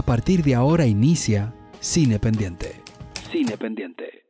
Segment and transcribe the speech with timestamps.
[0.00, 2.80] A partir de ahora inicia Cine Pendiente.
[3.30, 4.24] Cine Pendiente.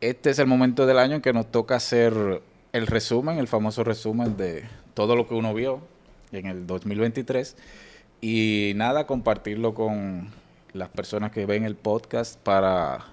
[0.00, 2.40] Este es el momento del año en que nos toca hacer
[2.72, 4.64] el resumen, el famoso resumen de
[4.94, 5.82] todo lo que uno vio
[6.32, 7.54] en el 2023
[8.22, 10.32] y nada, compartirlo con
[10.72, 13.04] las personas que ven el podcast para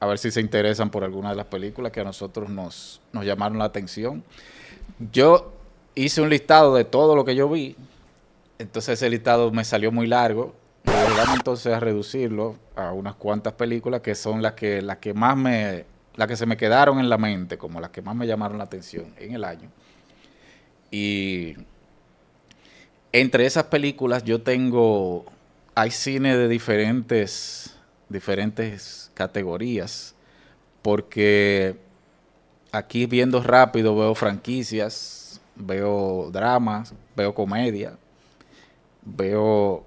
[0.00, 3.26] a ver si se interesan por alguna de las películas que a nosotros nos, nos
[3.26, 4.24] llamaron la atención.
[5.12, 5.52] Yo
[5.94, 7.76] hice un listado de todo lo que yo vi,
[8.58, 10.63] entonces ese listado me salió muy largo.
[11.12, 15.36] Vamos entonces a reducirlo a unas cuantas películas que son las que, las que más
[15.36, 15.84] me,
[16.16, 18.64] las que se me quedaron en la mente, como las que más me llamaron la
[18.64, 19.68] atención en el año.
[20.90, 21.56] Y
[23.12, 25.26] entre esas películas yo tengo,
[25.74, 27.76] hay cine de diferentes,
[28.08, 30.14] diferentes categorías,
[30.82, 31.76] porque
[32.72, 37.96] aquí viendo rápido veo franquicias, veo dramas, veo comedia,
[39.02, 39.86] veo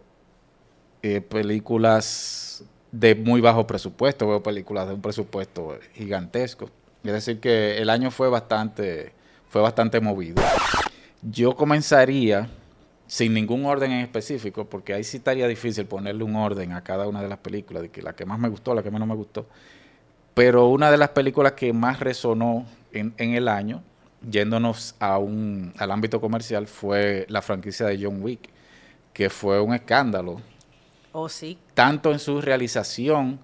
[1.16, 6.70] eh, películas de muy bajo presupuesto, veo películas de un presupuesto gigantesco.
[7.04, 9.14] Es decir que el año fue bastante,
[9.48, 10.42] fue bastante movido.
[11.22, 12.50] Yo comenzaría
[13.08, 17.08] sin ningún orden en específico, porque ahí sí estaría difícil ponerle un orden a cada
[17.08, 19.16] una de las películas, de que la que más me gustó, la que menos me
[19.16, 19.48] gustó.
[20.34, 23.82] Pero una de las películas que más resonó en, el año,
[24.30, 28.50] yéndonos a un, al ámbito comercial, fue la franquicia de John Wick,
[29.14, 30.42] que fue un escándalo.
[31.20, 31.28] Oh.
[31.74, 33.40] Tanto en su realización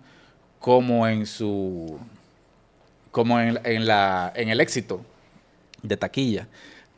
[0.60, 1.98] como en su
[3.10, 5.02] como en, en, la, en el éxito
[5.82, 6.48] de taquilla.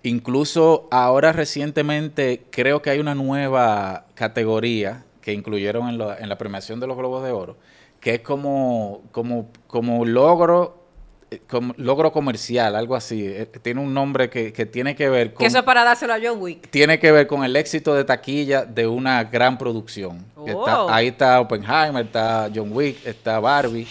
[0.03, 6.81] Incluso ahora recientemente creo que hay una nueva categoría que incluyeron en, en la premiación
[6.81, 7.56] de los Globos de Oro,
[8.02, 10.84] que es como, como, como logro
[11.31, 11.42] eh,
[11.78, 13.26] logro comercial, algo así.
[13.26, 15.40] Eh, tiene un nombre que, que, tiene que ver con...
[15.40, 16.70] Que eso es para dárselo a John Wick.
[16.70, 20.26] Tiene que ver con el éxito de taquilla de una gran producción.
[20.36, 20.88] Oh.
[20.90, 23.88] ahí está Oppenheimer, está John Wick, está Barbie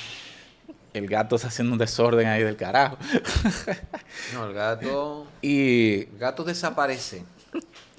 [0.95, 2.97] el gato está haciendo un desorden ahí del carajo.
[4.33, 5.27] no, el gato.
[5.43, 6.03] Y.
[6.03, 7.25] El gato desaparece.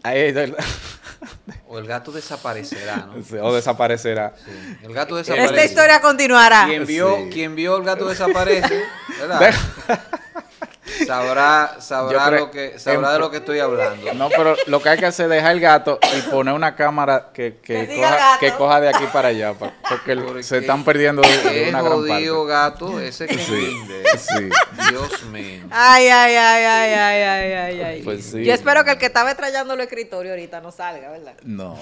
[0.06, 0.36] Ahí,
[1.68, 3.16] o el gato desaparecerá, ¿no?
[3.44, 4.36] o desaparecerá.
[4.84, 5.56] El gato desaparece.
[5.56, 6.66] Esta historia continuará.
[6.68, 8.84] Quien vio, quien vio el gato desaparece,
[9.20, 9.56] ¿verdad?
[11.06, 14.14] Sabrá, sabrá, lo que, sabrá de lo que estoy hablando.
[14.14, 17.30] No, pero lo que hay que hacer es dejar el gato y poner una cámara
[17.34, 21.82] que, que, coja, que coja, de aquí para allá, porque, se están perdiendo de, una
[21.82, 22.48] gran parte.
[22.48, 23.78] gato ese que sí,
[24.18, 24.50] sí.
[24.90, 25.64] Dios mío.
[25.72, 28.02] Ay, ay, ay, ay, ay, ay, ay.
[28.04, 28.44] Pues sí.
[28.44, 31.36] Yo espero que el que estaba trayendo el escritorio ahorita no salga, ¿verdad?
[31.44, 31.80] No.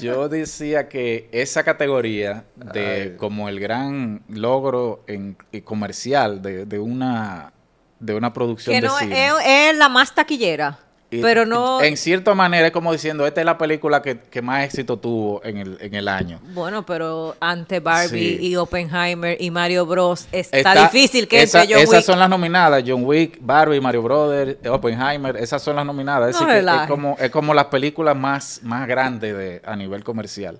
[0.00, 7.52] Yo decía que esa categoría de como el gran logro en, comercial de, de una
[8.00, 9.70] de una producción que de cine.
[9.70, 10.78] Es, la más taquillera.
[11.10, 11.80] pero no.
[11.82, 15.58] En cierta manera es como diciendo, esta es la película que, más éxito tuvo en
[15.58, 16.40] el, en el año.
[16.52, 20.28] Bueno, pero ante Barbie y Oppenheimer y Mario Bros.
[20.32, 24.66] está, difícil que esa, entre John Esas son las nominadas, John Wick, Barbie, Mario Brothers,
[24.68, 26.34] Oppenheimer, esas son las nominadas.
[26.34, 30.58] es, es, como, es como las películas más, más grandes de, a nivel comercial.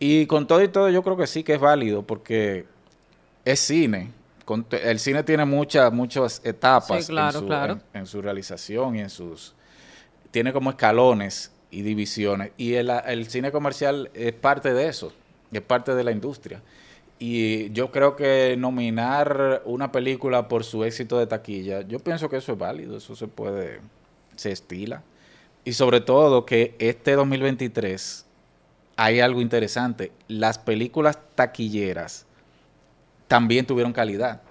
[0.00, 2.66] Y con todo y todo yo creo que sí que es válido porque
[3.44, 4.10] es cine
[4.70, 9.54] el cine tiene muchas, muchas etapas en, su, realización y en sus...
[10.30, 12.50] Tiene como escalones y divisiones.
[12.56, 15.12] Y el, el, cine comercial es parte de eso,
[15.52, 16.60] es parte de la industria.
[17.18, 22.36] Y yo creo que nominar una película por su éxito de taquilla, yo pienso que
[22.36, 23.80] eso es válido, eso se puede,
[24.36, 25.02] se estila.
[25.64, 28.26] Y sobre todo que este 2023
[28.96, 30.12] hay algo interesante.
[30.28, 32.26] Las películas taquilleras
[33.34, 34.42] también tuvieron calidad.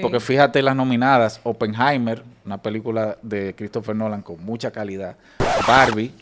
[0.00, 5.16] Porque fíjate las nominadas, Oppenheimer, una película de Christopher Nolan con mucha calidad,
[5.66, 6.14] Barbie,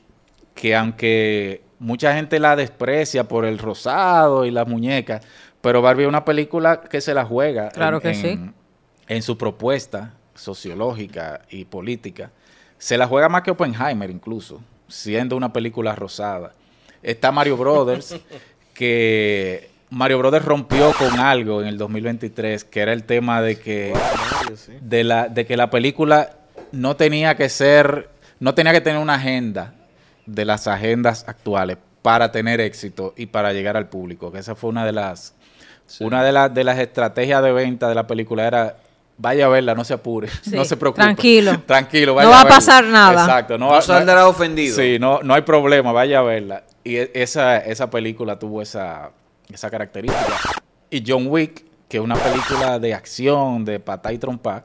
[0.55, 5.23] que aunque mucha gente la desprecia por el rosado y las muñecas,
[5.61, 8.41] pero Barbie es una película que se la juega claro que sí.
[9.07, 12.31] en su propuesta sociológica y política.
[12.79, 16.55] Se la juega más que Oppenheimer incluso, siendo una película rosada.
[17.03, 18.17] Está Mario Brothers,
[18.73, 23.95] que Mario Brothers rompió con algo en el 2023, que era el tema de que,
[24.83, 26.33] de, la, de que la película
[26.73, 29.75] no tenía que ser, no tenía que tener una agenda
[30.27, 34.31] de las agendas actuales para tener éxito y para llegar al público.
[34.31, 35.35] Que esa fue una de las,
[36.01, 38.77] una de, las de las estrategias de venta de la película era
[39.19, 41.03] vaya a verla, no se apure, no se preocupe.
[41.03, 41.61] Tranquilo.
[41.67, 43.25] Tranquilo, vaya No va a, pasar nada.
[43.25, 43.59] Exacto.
[43.59, 44.77] No, no saldrá ofendido.
[44.77, 46.63] Sí, no, no hay problema, vaya a verla.
[46.85, 49.11] Y e, esa, esa película tuvo esa,
[49.53, 50.39] esa característica.
[50.91, 54.65] Y John Wick, que es una película de acción, de patá y trompa,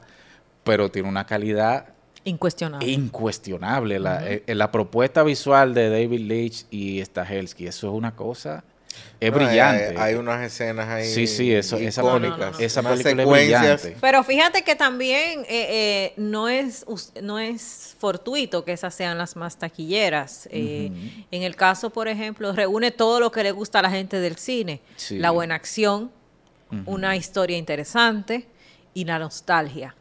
[0.62, 1.94] pero tiene una calidad
[2.24, 2.88] incuestionable.
[2.88, 3.98] Incuestionable.
[3.98, 8.64] la, eh, la, propuesta visual de David Leitch y Stahelski, eso es una cosa.
[9.20, 9.94] Es brillante.
[9.98, 11.06] Hay, unas escenas ahí.
[11.06, 12.02] Sí, sí, eso, esa,
[12.58, 13.96] esa película es brillante.
[14.00, 16.84] Pero fíjate que también eh, eh, no, es,
[17.22, 20.48] no es fortuito que esas sean las más taquilleras.
[20.50, 20.90] Eh,
[21.30, 24.36] en el caso, por ejemplo, reúne todo lo que le gusta a la gente del
[24.36, 24.80] cine.
[25.10, 26.10] La buena acción,
[26.86, 28.46] una historia interesante
[28.92, 29.94] y la nostalgia.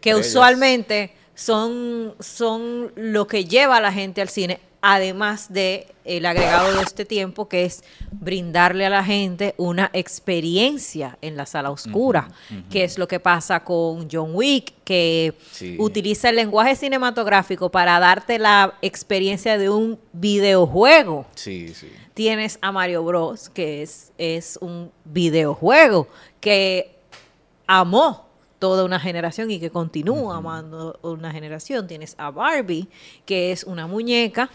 [0.00, 6.26] que usualmente son, son lo que lleva a la gente al cine además de el
[6.26, 7.82] agregado de este tiempo que es
[8.12, 12.28] brindarle a la gente una experiencia en la sala oscura,
[12.70, 15.32] que es lo que pasa con John Wick, que
[15.78, 21.24] utiliza el lenguaje cinematográfico para darte la experiencia de un videojuego.
[22.12, 26.08] Tienes a Mario Bros, que es, es un videojuego
[26.40, 26.94] que
[27.66, 28.28] amó
[28.58, 31.86] toda una generación y que continúa amando una generación.
[31.86, 32.88] Tienes a Barbie,
[33.26, 34.50] que es una muñeca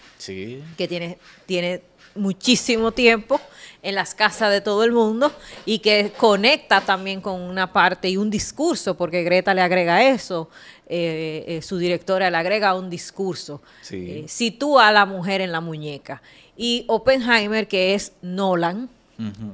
[0.78, 1.82] que tiene, tiene
[2.16, 3.40] muchísimo tiempo
[3.82, 5.32] en las casas de todo el mundo
[5.66, 10.50] y que conecta también con una parte y un discurso, porque Greta le agrega eso,
[10.88, 13.62] eh, eh, su directora le agrega un discurso,
[13.92, 16.22] eh, sitúa a la mujer en la muñeca.
[16.58, 18.90] Y Oppenheimer, que es Nolan,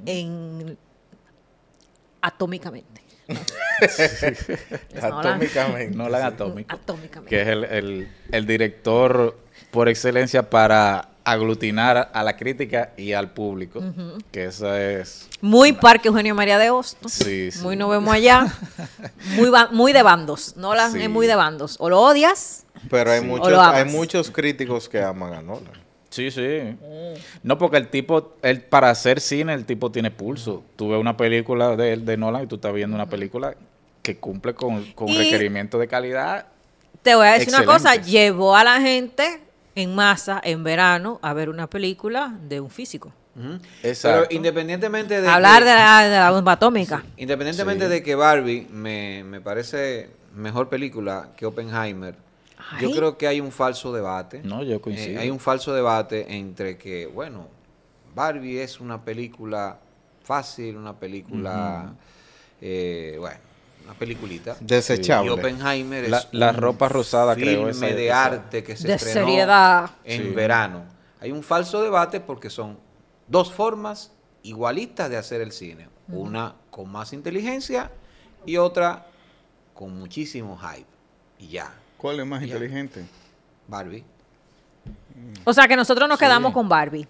[0.05, 0.77] en
[2.21, 3.04] atómicamente.
[5.01, 5.95] atómicamente.
[5.95, 6.77] Nolan Atómico.
[7.27, 9.37] Que es el, director
[9.71, 13.81] por excelencia para aglutinar a la crítica y al público.
[14.31, 15.27] Que esa es.
[15.41, 17.13] Muy Parque Eugenio María de Hostos.
[17.13, 18.47] Sí, Muy no vemos allá.
[19.35, 20.55] muy, muy de bandos.
[20.57, 21.77] Nolan es muy de bandos.
[21.79, 22.65] O lo odias.
[22.89, 25.84] Pero hay, muchos, hay muchos críticos que aman a Nolan.
[26.15, 26.77] Sí, sí.
[27.43, 30.63] No, porque el tipo, él, para hacer cine, el tipo tiene pulso.
[30.77, 33.53] Tú ves una película de, de Nolan y tú estás viendo una película
[34.01, 36.45] que cumple con, con requerimiento de calidad.
[37.01, 39.41] Te voy a decir una cosa, llevó a la gente
[39.75, 43.11] en masa, en verano, a ver una película de un físico.
[43.81, 45.27] Pero independientemente de...
[45.27, 45.71] Hablar de,
[46.15, 47.03] la, bomba atómica.
[47.17, 52.15] Independientemente de que Barbie me, me parece mejor película que Oppenheimer,
[52.81, 54.41] yo creo que hay un falso debate.
[54.43, 55.19] No, yo coincido.
[55.19, 57.47] Eh, hay un falso debate entre que, bueno,
[58.13, 59.79] Barbie es una película
[60.23, 61.93] fácil, una película,
[62.61, 63.39] eh, bueno,
[63.83, 64.57] una peliculita.
[64.59, 65.27] Desechable.
[65.27, 67.71] Y Oppenheimer es la, ropa rosada, creo.
[67.71, 69.91] Filme de arte que se de seriedad.
[70.03, 70.83] en verano.
[71.19, 72.77] Hay un falso debate porque son
[73.27, 74.11] dos formas
[74.43, 75.89] igualitas de hacer el cine.
[76.07, 77.91] Una con más inteligencia
[78.45, 79.07] y otra
[79.73, 80.87] con muchísimo hype.
[81.39, 81.73] Y ya.
[82.05, 83.03] ¿Cuál es más inteligente?
[83.67, 84.03] Barbie.
[85.43, 87.07] O sea, que nosotros nos quedamos con Barbie.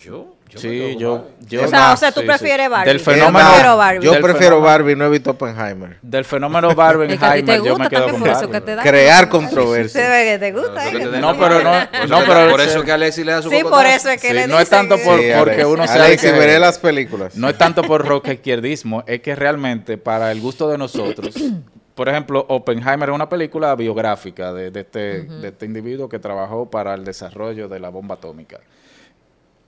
[0.00, 0.34] ¿Yo?
[0.56, 1.26] sí, yo,
[1.62, 2.90] O sea, o sea tú prefieres Barbie.
[2.90, 4.04] Del fenómeno, yo prefiero Barbie.
[4.04, 5.98] Yo prefiero Barbie, no he visto Oppenheimer.
[6.02, 8.82] Del fenómeno Barbenheimer, yo me quedo con Barbie.
[8.82, 10.02] Crear controversia.
[10.02, 10.88] Se ve que te gusta.
[10.88, 11.20] ¿eh?
[11.20, 14.08] No, pero no, no, pero por eso que Alexi le da su Sí, por eso
[14.08, 17.36] es que le No es tanto por, porque uno se Alexi, veré las películas.
[17.36, 21.32] No es tanto por rock izquierdismo, es que realmente para el gusto de nosotros
[22.00, 26.94] por ejemplo, Oppenheimer es una película biográfica de, este, de este individuo que trabajó para
[26.94, 28.58] el desarrollo de la bomba atómica.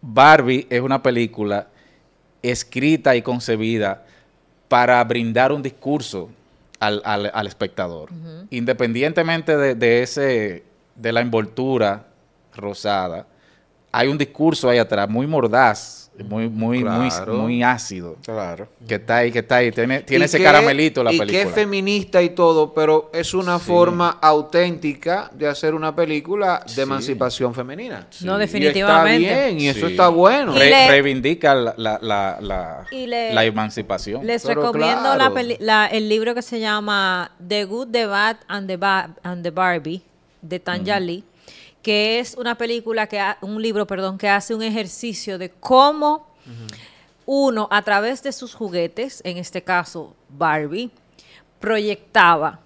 [0.01, 1.67] Barbie es una película
[2.41, 4.07] escrita y concebida
[4.67, 6.31] para brindar un discurso
[6.81, 8.09] al, espectador.
[8.49, 10.65] Independientemente de, de, ese,
[10.97, 12.07] de la envoltura
[12.57, 13.27] rosada,
[13.93, 18.17] hay un discurso ahí atrás muy mordaz muy, muy, muy, muy ácido.
[18.23, 18.69] Claro.
[18.87, 19.73] Que está ahí, que está ahí.
[19.73, 21.33] Tiene, tiene ese caramelito la película.
[21.33, 26.65] Y que es feminista y todo, pero es una forma auténtica de hacer una película
[26.75, 28.07] de emancipación femenina.
[28.23, 29.23] No, definitivamente.
[29.23, 30.53] Y está bien, y eso está bueno.
[30.55, 31.99] reivindica la, la,
[32.41, 34.27] la, la, emancipación.
[34.27, 35.09] Les recomiendo
[35.91, 38.79] el libro que se llama The Good, The Bad and The,
[39.23, 40.03] and the Barbie,
[40.43, 41.25] de Tanja Lee
[41.83, 46.27] que es una película, que un libro, perdón, que hace un ejercicio de cómo
[47.27, 50.91] uno, a través de sus juguetes, en este caso Barbie,
[51.61, 52.61] proyectaba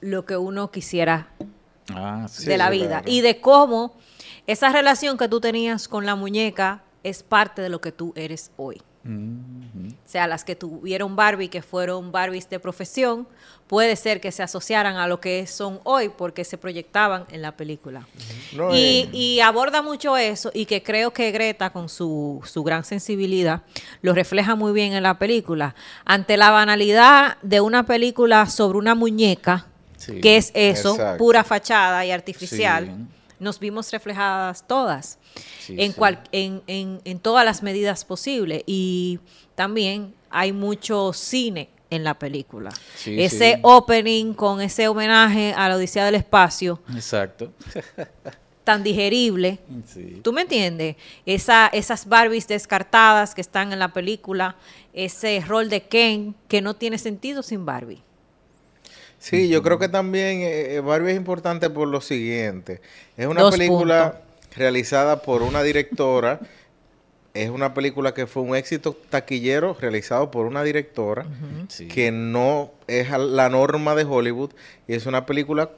[0.00, 1.28] lo que uno quisiera
[1.92, 3.94] ah, de la vida y de cómo
[4.46, 8.50] esa relación que tú tenías con la muñeca es parte de lo que tú eres
[8.56, 8.80] hoy.
[9.06, 13.26] O sea, las que tuvieron Barbie, que fueron Barbies de profesión,
[13.66, 17.52] puede ser que se asociaran a lo que son hoy porque se proyectaban en la
[17.56, 18.06] película.
[18.72, 19.08] Eh.
[19.12, 23.62] y, aborda mucho eso y que creo que Greta, con su, su, gran sensibilidad,
[24.02, 25.74] lo refleja muy bien en la película.
[26.04, 29.66] Ante la banalidad de una película sobre una muñeca,
[30.22, 33.06] que es eso, pura fachada y artificial,
[33.38, 35.18] nos vimos reflejadas todas
[35.68, 38.62] en, cual, en, en, en todas las medidas posibles.
[38.66, 39.18] Y
[39.54, 42.70] también hay mucho cine en la película.
[43.06, 46.80] ese opening con ese homenaje a la Odisea del Espacio.
[46.94, 47.52] Exacto.
[48.64, 49.60] tan digerible.
[49.86, 50.20] Sí.
[50.24, 50.96] ¿Tú me entiendes?
[51.24, 54.56] Esa, esas Barbies descartadas que están en la película,
[54.92, 58.02] ese rol de Ken que no tiene sentido sin Barbie.
[59.18, 62.80] Sí, yo creo que también eh, Barbie es importante por lo siguiente.
[63.16, 64.56] Es una Dos película puntos.
[64.56, 66.40] realizada por una directora.
[67.34, 71.26] es una película que fue un éxito taquillero realizado por una directora
[71.68, 71.86] Sí.
[71.86, 74.52] que no es la norma de Hollywood
[74.88, 75.70] y es una película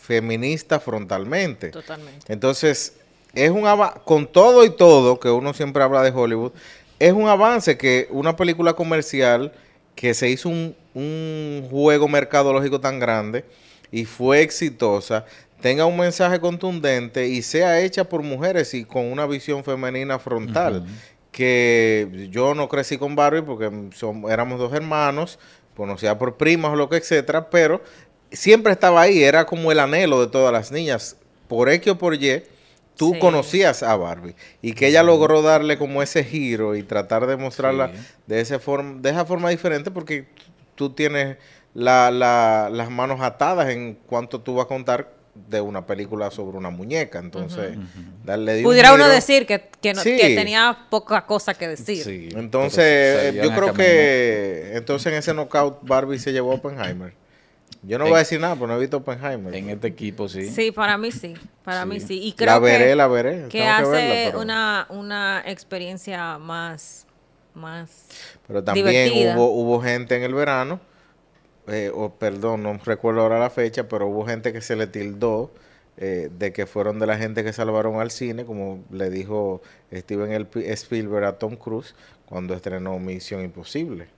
[0.00, 1.68] feminista frontalmente.
[1.70, 2.32] Totalmente.
[2.32, 2.94] Entonces,
[3.34, 3.64] es un
[4.04, 6.52] con todo y todo que uno siempre habla de Hollywood,
[6.98, 9.52] es un avance que una película comercial
[9.94, 13.44] que se hizo un, un juego mercadológico tan grande
[13.90, 15.24] y fue exitosa,
[15.60, 20.84] tenga un mensaje contundente y sea hecha por mujeres y con una visión femenina frontal.
[21.30, 25.38] Que yo no crecí con Barbie porque som- éramos dos hermanos,
[25.76, 27.82] conocía por primas o lo que etcétera, pero
[28.30, 31.16] siempre estaba ahí, era como el anhelo de todas las niñas.
[31.48, 32.42] Por X o por Y,
[32.96, 33.18] tú Sí.
[33.20, 37.88] conocías a Barbie y que ella logró darle como ese giro y tratar de mostrarla
[37.94, 38.00] Sí.
[38.26, 40.26] de, ese forma, de esa forma diferente porque
[40.74, 41.36] tú tienes
[41.74, 46.58] la- la- las manos atadas en cuanto tú vas a contar de una película sobre
[46.58, 47.18] una muñeca.
[47.18, 47.78] Entonces,
[48.22, 50.18] darle de un Pudiera uno decir que, que, no- Sí.
[50.18, 52.04] que tenía poca cosa que decir.
[52.04, 57.14] Sí, Entonces, yo creo que entonces en ese knockout Barbie se llevó a Oppenheimer.
[57.82, 59.54] Yo no En- voy a decir nada, porque no he visto Oppenheimer.
[59.54, 60.46] En este equipo, sí.
[60.48, 61.34] Sí, para mí sí,
[61.64, 61.88] para Sí.
[61.88, 62.18] mí sí.
[62.20, 63.42] Y la creo veré, que, la veré.
[63.48, 67.06] que tengo hace verla, pero- una, una experiencia más,
[67.54, 68.06] más
[68.46, 69.36] Pero también divertida.
[69.36, 70.80] hubo, hubo gente en el verano,
[71.66, 75.52] eh, o perdón, no recuerdo ahora la fecha, pero hubo gente que se le tildó
[75.98, 79.60] eh, de que fueron de la gente que salvaron al cine, como le dijo
[79.92, 84.08] Steven El- Spielberg a Tom Cruise cuando estrenó Misión Imposible.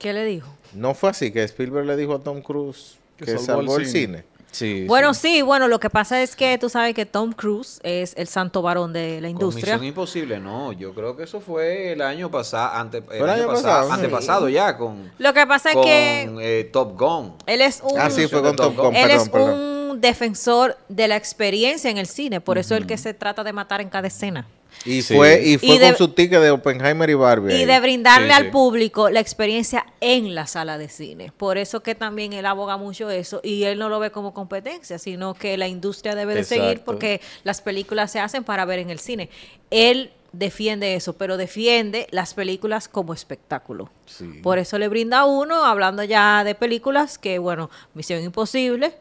[0.00, 0.48] ¿Qué le dijo?
[0.74, 3.82] No fue así, que Spielberg le dijo a Tom Cruise Que que, salvó salvó el
[3.82, 4.18] el cine.
[4.18, 4.24] cine.
[4.52, 5.34] Sí, Bueno, sí.
[5.36, 8.62] sí, bueno, lo que pasa es que tú sabes que Tom Cruise es el santo
[8.62, 9.74] varón de la industria.
[9.74, 10.72] Misión Imposible, no.
[10.72, 13.92] Yo creo que eso fue el año pasado, ante, el el año año pasado, pasado?
[13.92, 17.34] antepasado ya con, Lo que pasa es que eh, Top Gun.
[17.46, 19.50] él es un, Ah, sí, fue con Tom Gun, él perdón, es perdón.
[19.50, 23.42] un defensor de la experiencia en el cine, por eso es el que se trata
[23.44, 24.46] de matar en cada escena.
[24.84, 25.14] Y Sí.
[25.16, 27.52] fue, y fue Y de- con su ticket de Oppenheimer y Barbie.
[27.54, 27.64] Y ahí.
[27.66, 28.50] de brindarle Sí, al sí.
[28.50, 31.32] público la experiencia en la sala de cine.
[31.36, 34.98] Por eso que también él aboga mucho eso y él no lo ve como competencia,
[34.98, 38.90] sino que la industria debe de seguir porque las películas se hacen para ver en
[38.90, 39.28] el cine.
[39.70, 43.90] Él defiende eso, pero defiende las películas como espectáculo.
[44.06, 44.24] Sí.
[44.42, 48.94] Por eso le brinda a uno, hablando ya de películas, que bueno, Misión Imposible.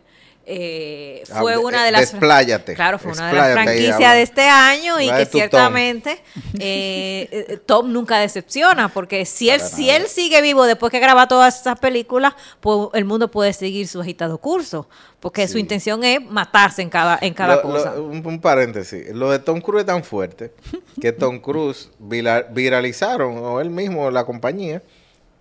[0.51, 4.21] Eh, fue Hable- una de las despláyate, claro fue una de las ahí, franquicias de
[4.23, 6.11] este año y que ciertamente
[6.59, 11.27] eh, eh, Tom nunca decepciona porque si él si él sigue vivo después que graba
[11.27, 14.89] todas esas películas pues el mundo puede seguir su agitado curso
[15.19, 17.93] porque su intención es matarse en cada en cada Lo- cosa.
[17.95, 19.09] lo- un, un paréntesis.
[19.13, 20.53] Lo de Tom Cruise es tan fuerte
[21.01, 24.81] que Tom Cruise vira- viralizaron, o él mismo, la compañía,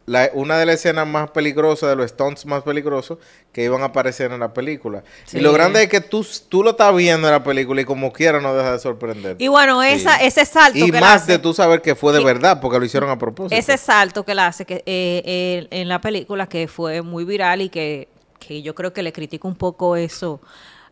[0.09, 3.19] la- una de las escenas más peligrosas, de los stunts más peligrosos
[3.53, 5.05] que iban a aparecer en la película.
[5.25, 5.38] Sí.
[5.38, 8.12] Y lo grande es que tú, tú lo estás viendo en la película y como
[8.12, 9.37] quiera no deja de sorprender.
[9.38, 12.21] y bueno esa ese salto Y que más hace- de tú saber que fue de
[12.21, 13.55] Y- verdad, porque lo hicieron a propósito.
[13.59, 17.61] ese salto que él hace que, eh, eh, en la película que fue muy viral
[17.62, 20.41] y que, que yo creo que le critico un poco eso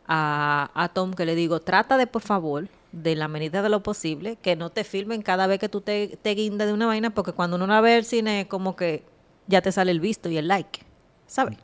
[0.09, 2.69] a, a Tom, que le digo, trata de por favor,
[3.03, 6.19] de la medida de lo posible, que no te filmen cada vez que tú te,
[6.23, 9.05] te guindas de una vaina, porque cuando uno la ve el cine es como que
[9.47, 10.81] ya te sale el visto y el like,
[11.27, 11.59] ¿sabes?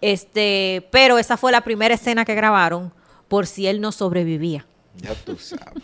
[0.00, 2.92] Este, pero esa fue la primera escena que grabaron
[3.28, 5.82] por si él no sobrevivía Ya tú sabes.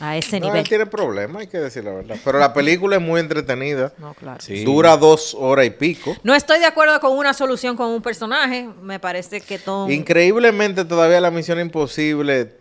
[0.00, 0.60] a ese No, nivel.
[0.62, 2.16] él tiene problemas, hay que decir la verdad.
[2.24, 3.92] Pero la película es muy entretenida.
[3.98, 4.40] No, claro.
[4.40, 4.64] Sí.
[4.64, 6.16] Dura dos horas y pico.
[6.24, 8.68] No estoy de acuerdo con una solución con un personaje.
[8.82, 9.90] Me parece que Tom.
[9.90, 12.59] Increíblemente todavía la Misión Imposible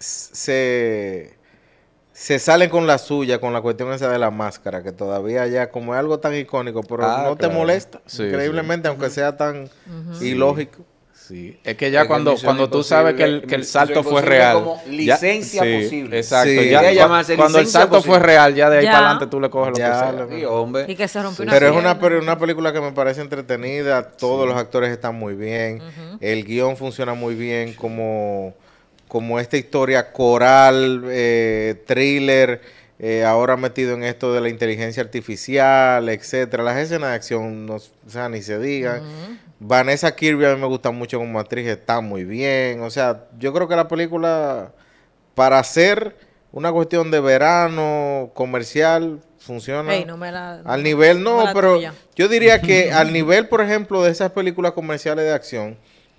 [0.00, 1.34] se,
[2.12, 5.70] se salen con la suya, con la cuestión esa de la máscara, que todavía ya
[5.70, 8.00] como es algo tan icónico, pero Ah, no te molesta.
[8.06, 9.68] Sí, Increíblemente, aunque sea tan
[10.20, 10.84] ilógico.
[11.12, 11.56] Sí.
[11.62, 14.54] Es que ya Es cuando, cuando tú sabes que el, que el salto fue real.
[14.64, 16.18] como ya- licencia sí, posible.
[16.18, 16.50] Exacto.
[16.60, 16.70] Sí.
[16.70, 18.90] ya- llamarse cuando el salto fue real, ya de ahí Ya.
[18.92, 20.26] para adelante tú le coges lo Ya, que sea.
[20.38, 20.86] Sí, hombre.
[20.88, 21.90] Y que se rompió una Pero es pierna.
[21.92, 25.80] una, pero una película que me parece entretenida, todos los actores están muy bien,
[26.20, 28.52] el guion funciona muy bien como,
[29.10, 32.60] como esta historia coral, eh, thriller,
[33.00, 36.62] eh, ahora metido en esto de la inteligencia artificial, etcétera.
[36.62, 39.02] Las escenas de acción, no, o sea, ni se digan.
[39.58, 42.82] Vanessa Kirby a mí me gusta mucho como actriz, está muy bien.
[42.82, 44.72] O sea, yo creo que la película,
[45.34, 46.16] para hacer
[46.52, 49.92] una cuestión de verano comercial, funciona.
[50.06, 51.94] No me la- Al nivel no, pero tuya.
[52.14, 55.76] yo diría que al nivel, por ejemplo, de esas películas comerciales de acción,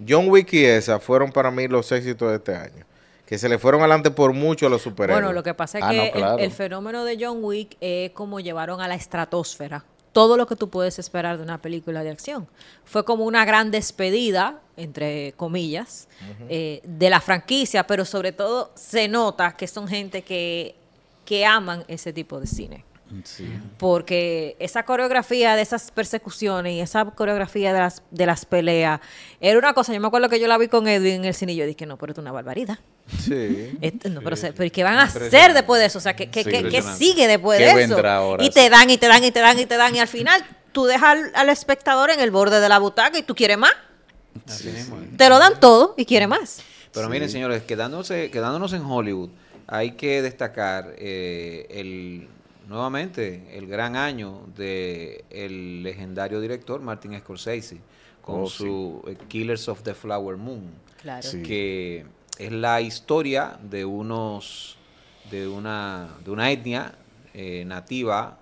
[0.07, 2.85] John Wick y esa fueron para mí los éxitos de este año.
[3.25, 5.21] que se le fueron adelante por mucho a los superhéroes.
[5.23, 6.37] Bueno, lo que pasa es Ah, que no, el- claro.
[6.39, 10.69] el, fenómeno de John Wick es como llevaron a la estratosfera todo lo que tú
[10.69, 12.45] puedes esperar de una película de acción.
[12.83, 16.09] Fue como una gran despedida, entre comillas,
[16.49, 20.75] eh, de la franquicia, pero sobre todo se nota que son gente que,
[21.23, 22.83] que aman ese tipo de cine.
[23.23, 23.47] Sí.
[23.77, 28.99] Porque esa coreografía de esas persecuciones y esa coreografía de las, de las peleas
[29.39, 29.93] era una cosa.
[29.93, 31.85] Yo me acuerdo que yo la vi con Edwin en el cine y yo dije,
[31.85, 32.79] no, pero esto es una barbaridad.
[33.19, 33.77] Sí.
[33.81, 35.97] Esto- no, pero, se- pero ¿y ¿qué van a hacer después de eso?
[35.97, 38.07] O sea, ¿qué, qué- Sí, qué- sigue después ¿Qué de eso?
[38.07, 38.43] ahora?
[38.43, 40.43] Y te dan, y te dan, y te dan, y te dan, y al final
[40.71, 43.73] tú dejas al, al espectador en el borde de la butaca y tú quieres más.
[45.17, 46.61] Te lo dan todo y quieres más.
[46.93, 49.29] Pero miren, señores, quedándose, quedándonos en Hollywood,
[49.67, 52.27] hay que destacar eh, el
[52.71, 57.77] nuevamente el gran año de el legendario director Martin Scorsese
[58.21, 61.21] con Oh, su eh, Killers of the Flower Moon, Claro.
[61.27, 61.43] Sí.
[61.43, 62.05] que
[62.39, 64.77] es la historia de unos
[65.29, 66.95] de una de una etnia
[67.33, 68.37] eh, nativa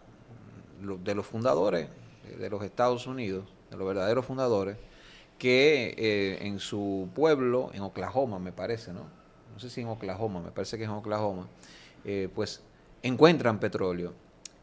[0.81, 1.87] lo- de los fundadores
[2.29, 4.77] eh, de los Estados Unidos, de los verdaderos fundadores,
[5.37, 9.05] que eh, en su pueblo, en Oklahoma me parece, ¿no?
[9.53, 11.47] No sé si en Oklahoma, me parece que es en Oklahoma,
[12.05, 12.61] eh, pues
[13.03, 14.13] encuentran petróleo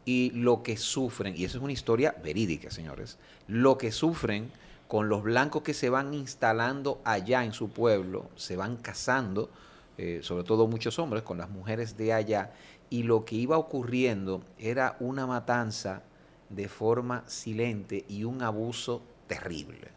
[0.05, 3.17] y lo que sufren, y eso es una historia verídica, señores,
[3.47, 4.51] lo que sufren
[4.87, 9.49] con los blancos que se van instalando allá en su pueblo, se van casando,
[9.97, 12.51] eh, sobre todo muchos hombres, con las mujeres de allá,
[12.89, 16.03] y lo que iba ocurriendo era una matanza
[16.49, 19.89] de forma silente y un abuso terrible.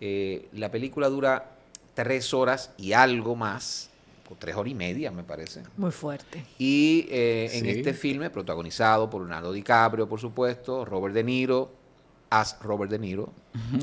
[0.00, 1.50] Eh, la película dura
[1.92, 3.90] tres horas y algo más,
[4.38, 5.62] tres horas y media me parece.
[5.76, 6.44] Muy fuerte.
[6.58, 11.70] Y eh, en este filme, protagonizado por Leonardo DiCaprio, por supuesto, Robert De Niro,
[12.30, 13.30] as Robert De Niro.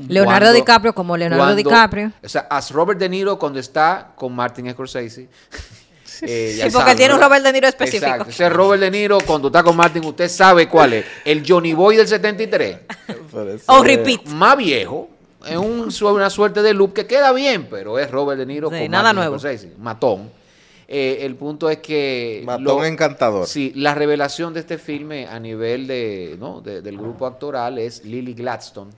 [0.08, 2.12] Leonardo Cuando- DiCaprio como Leonardo cuando- DiCaprio.
[2.22, 5.28] O sea, as Robert De Niro cuando está con Martin Scorsese.
[6.24, 7.20] Eh, ya Sí, porque saben, tiene un.
[7.20, 8.04] Robert De Niro específico.
[8.06, 8.30] Exacto.
[8.30, 11.06] Ese Robert De Niro, cuando está con Martin, usted sabe cuál es.
[11.24, 12.78] El Johnny Boy del 73.
[13.66, 14.26] Oh, repeat.
[14.26, 15.08] Más viejo.
[15.46, 18.70] Es un, su- una suerte de look que queda bien, pero es Robert De Niro
[18.70, 19.38] Sí, con nada Martin nuevo.
[19.38, 19.72] Scorsese.
[19.78, 20.30] Matón.
[20.88, 22.42] Eh, el punto es que...
[22.44, 23.46] Matón lo- encantador.
[23.46, 26.60] Sí, la revelación de este filme a nivel de, ¿no?
[26.60, 28.90] de- del grupo actoral es Lily Gladstone,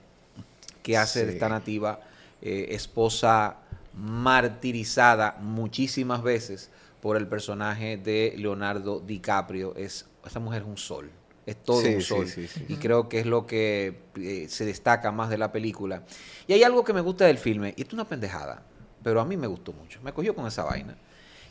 [0.83, 1.99] que hace de esta nativa
[2.41, 3.57] eh, esposa
[3.97, 6.69] martirizada muchísimas veces
[7.01, 9.73] por el personaje de Leonardo DiCaprio.
[9.77, 11.09] Es, esta mujer es un sol,
[11.45, 12.27] es todo Sí, un sol.
[12.27, 12.65] sí, sí.
[12.67, 16.03] Y creo que es lo que eh, se destaca más de la película.
[16.47, 18.63] Y hay algo que me gusta del filme, y esto es una pendejada,
[19.03, 20.95] pero a mí me gustó mucho, me cogió con esa vaina.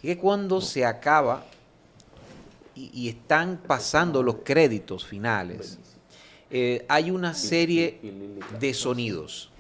[0.02, 1.44] Y que cuando se acaba
[2.74, 5.78] y, y están pasando los créditos finales,
[6.50, 8.00] eh, hay una serie
[8.60, 9.50] de sonidos.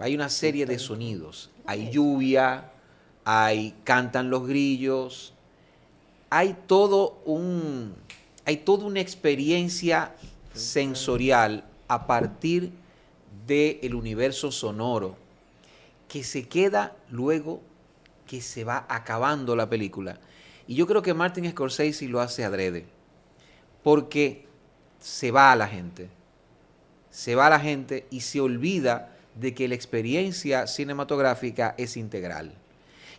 [0.00, 1.50] Hay una serie de sonidos.
[1.66, 2.70] Hay lluvia,
[3.24, 5.32] hay cantan los grillos,
[6.30, 7.94] hay todo un
[8.44, 10.14] hay toda una experiencia
[10.52, 12.72] sensorial a partir
[13.46, 15.16] del universo sonoro
[16.08, 17.60] que se queda luego
[18.26, 20.18] que se va acabando la película.
[20.66, 22.86] Y yo creo que Martin Scorsese lo hace adrede,
[23.82, 24.46] porque
[25.00, 26.08] se va a la gente,
[27.10, 32.54] se va a la gente y se olvida de que la experiencia cinematográfica es integral.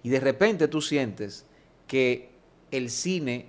[0.02, 1.46] Y de repente tú sientes
[1.88, 2.30] que
[2.72, 3.48] el cine,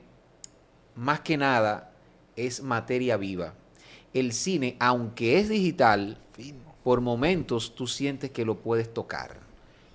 [0.97, 1.93] más que nada,
[2.35, 3.55] es materia viva.
[4.13, 6.19] El cine, aunque es digital,
[6.83, 9.39] por momentos tú sientes que lo puedes tocar.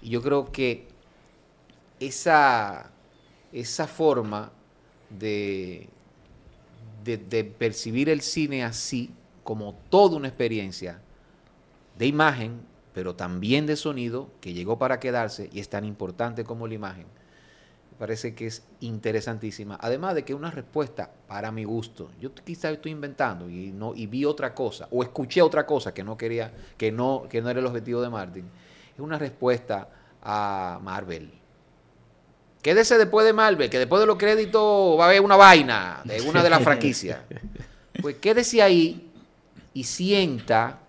[0.01, 0.87] Y yo creo que
[1.99, 2.91] esa,
[3.51, 4.51] esa forma
[5.09, 5.87] de,
[7.03, 9.11] de, de percibir el cine así,
[9.43, 11.01] como toda una experiencia
[11.97, 12.61] de imagen,
[12.93, 17.05] pero también de sonido, que llegó para quedarse y es tan importante como la imagen,
[18.01, 19.77] parece que es interesantísima.
[19.79, 24.07] Además de que una respuesta, para mi gusto, yo quizá estoy inventando y, no, y
[24.07, 27.59] vi otra cosa, o escuché otra cosa que no quería, que no, que no era
[27.59, 28.45] el objetivo de Martin,
[28.91, 29.87] es una respuesta
[30.23, 31.31] a Marvel.
[32.63, 36.21] Quédese después de Marvel, que después de los créditos va a haber una vaina de
[36.21, 37.19] una de las franquicias.
[38.01, 39.11] Pues quédese ahí
[39.75, 40.79] y sienta,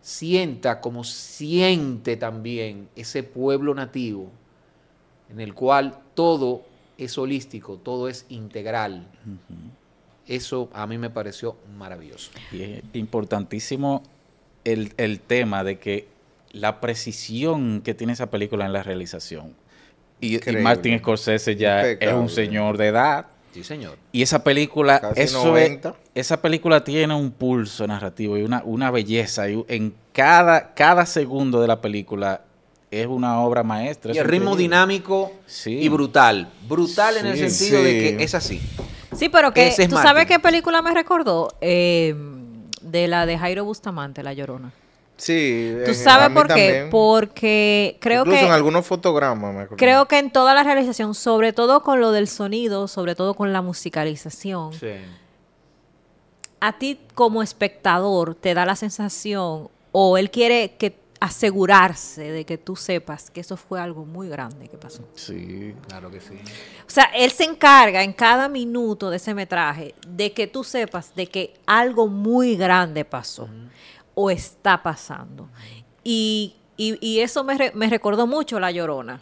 [0.00, 4.32] sienta como siente también ese pueblo nativo
[5.32, 6.62] en el cual todo
[6.98, 9.06] es holístico, todo es integral.
[10.26, 12.30] Eso a mí me pareció maravilloso.
[12.52, 14.02] Y es importantísimo
[14.64, 16.06] el, el tema de que
[16.52, 19.54] la precisión que tiene esa película en la realización.
[20.20, 20.38] Y.
[20.60, 23.26] Martin Scorsese ya es un señor de edad.
[23.52, 23.98] Sí, señor.
[24.12, 25.88] Y esa película, Casi eso 90.
[25.90, 29.50] es- esa película tiene un pulso narrativo y una, una belleza.
[29.50, 32.42] Y en cada, cada segundo de la película
[32.92, 34.12] es una obra maestra.
[34.14, 35.78] Y el ritmo dinámico Sí.
[35.78, 36.50] y brutal.
[36.68, 37.50] Brutal en el Sí.
[37.50, 38.16] sentido de Sí.
[38.16, 38.60] que es así.
[39.16, 40.08] Sí, pero que Ese tú Martin.
[40.08, 42.14] sabes qué película me recordó Eh,
[42.82, 44.72] de la de Jairo Bustamante, La Llorona.
[45.16, 45.72] Sí.
[45.84, 46.52] ¿Tú eh, sabes por qué?
[46.52, 46.90] también.
[46.90, 49.76] Porque creo Incluso que en algunos fotogramas, me acuerdo.
[49.76, 53.52] creo que en toda la realización, sobre todo con lo del sonido, sobre todo con
[53.52, 54.72] la musicalización,
[56.60, 62.58] a ti como espectador te da la sensación o él quiere que asegurarse de que
[62.58, 65.02] tú sepas que eso fue algo muy grande que pasó.
[65.14, 65.74] Sí.
[65.88, 66.34] Claro que sí.
[66.86, 71.14] O sea, él se encarga en cada minuto de ese metraje de que tú sepas
[71.14, 73.48] de que algo muy grande pasó
[74.14, 75.48] o está pasando.
[76.04, 79.20] Y, y- y eso me, re- me recordó mucho La Llorona,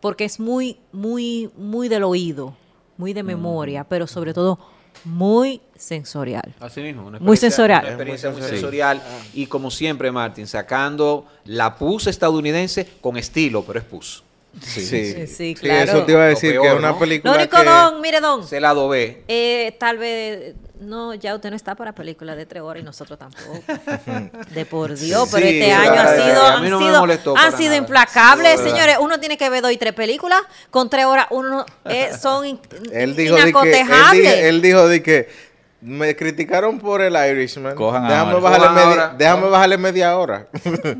[0.00, 2.56] porque es muy, muy, muy del oído,
[2.96, 4.58] muy de memoria, pero sobre todo
[5.04, 6.54] muy sensorial.
[6.60, 7.02] Así mismo.
[7.06, 7.80] Una Muy experiencia- sensorial.
[7.80, 8.48] Una experiencia muy Sí.
[8.48, 9.02] sensorial.
[9.34, 14.22] Y como siempre, Martin, sacando la pus estadounidense con estilo, pero es pus.
[14.62, 15.92] Sí, Sí, sí, claro.
[15.92, 16.98] eso te iba a decir peor, que es una ¿no?
[16.98, 17.64] película Lo único, que...
[17.64, 19.22] don, mire, don, Ese lado B.
[19.28, 23.18] eh, tal vez, no, ya usted no está para películas de tres horas y nosotros
[23.18, 23.60] tampoco.
[24.54, 28.60] De por Dios, pero Sí, este año ha sido, han no sido, han sido implacables,
[28.60, 28.96] Sí, señores.
[29.00, 32.60] Uno tiene que ver dos y tres películas con tres horas, uno eh, son in-
[32.92, 34.22] Él dijo, de que, él, inacotejables.
[34.36, 35.45] dijo, él dijo de que
[35.86, 37.76] me criticaron por el Irishman.
[37.76, 38.40] Cojan déjame ahora.
[38.42, 39.14] bajarle, Cojan media, ahora.
[39.16, 40.46] déjame bajarle media hora.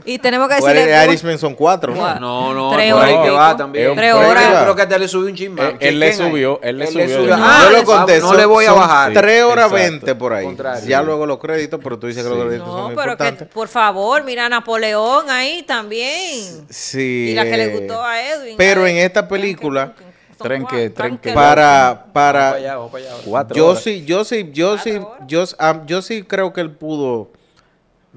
[0.04, 1.02] Y tenemos que decirle.
[1.02, 2.20] el Irishman son cuatro, ¿no?
[2.20, 3.96] No, no, Tres ahí horas que va también.
[3.96, 4.44] Tres horas.
[4.52, 5.66] Yo creo que hasta le subió un chismán.
[5.66, 7.34] Él- él le subió, él le subió.
[7.34, 8.20] Ah, yo lo conté.
[8.20, 9.12] No le voy a bajar.
[9.12, 10.44] Tres horas veinte por ahí.
[10.44, 10.88] Contrario.
[10.88, 12.44] Ya luego los créditos, pero tú dices que los Sí.
[12.46, 16.64] créditos No, son pero que, por favor, mira a Napoleón ahí también.
[16.70, 17.30] Sí.
[17.30, 18.54] Y la que le eh, gustó a Edwin.
[18.56, 19.94] Pero en esta película,
[20.38, 21.32] Trenque, cuatro, trenque.
[21.32, 23.04] para, para, para allá, para.
[23.24, 23.82] Cuatro yo horas.
[23.82, 27.30] sí, yo sí, yo sí, yo, ah, yo sí creo que él pudo,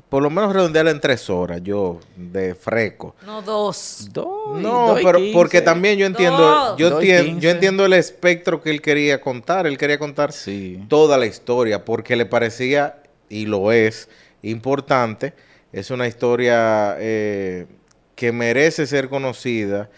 [0.09, 3.15] por lo menos redondearlo en tres horas, yo, de fresco.
[3.25, 4.07] No, dos.
[4.11, 6.77] Dos, No, pero porque también yo entiendo, Dos.
[6.77, 7.41] yo, Dos y entien- quince.
[7.41, 9.67] yo entiendo el espectro que él quería contar.
[9.67, 10.83] Él quería contar Sí.
[10.89, 12.97] toda la historia porque le parecía,
[13.29, 14.09] y lo es,
[14.41, 15.33] importante.
[15.71, 17.67] Es una historia eh,
[18.15, 19.89] que merece ser conocida,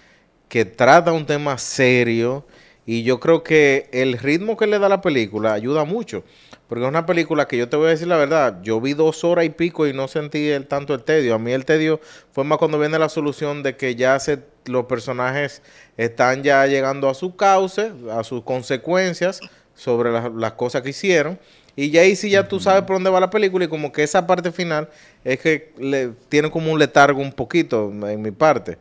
[0.52, 2.46] que trata un tema serio
[2.86, 6.26] y yo creo que el ritmo que le da la película ayuda mucho.
[6.68, 9.24] Porque es una película que yo te voy a decir la verdad, yo vi dos
[9.24, 11.36] horas y pico y no sentí el, tanto el tedio.
[11.36, 12.02] A mí el tedio
[12.34, 15.62] fue más cuando viene la solución de que ya se, los personajes
[15.96, 19.40] están ya llegando a su cauce, a sus consecuencias
[19.74, 21.40] sobre las, las cosas que hicieron.
[21.78, 24.04] Y ya ahí sí ya tú sabes por dónde va la película y como que
[24.04, 24.90] esa parte final
[25.24, 28.78] es que le, tiene como un letargo un poquito en mi parte.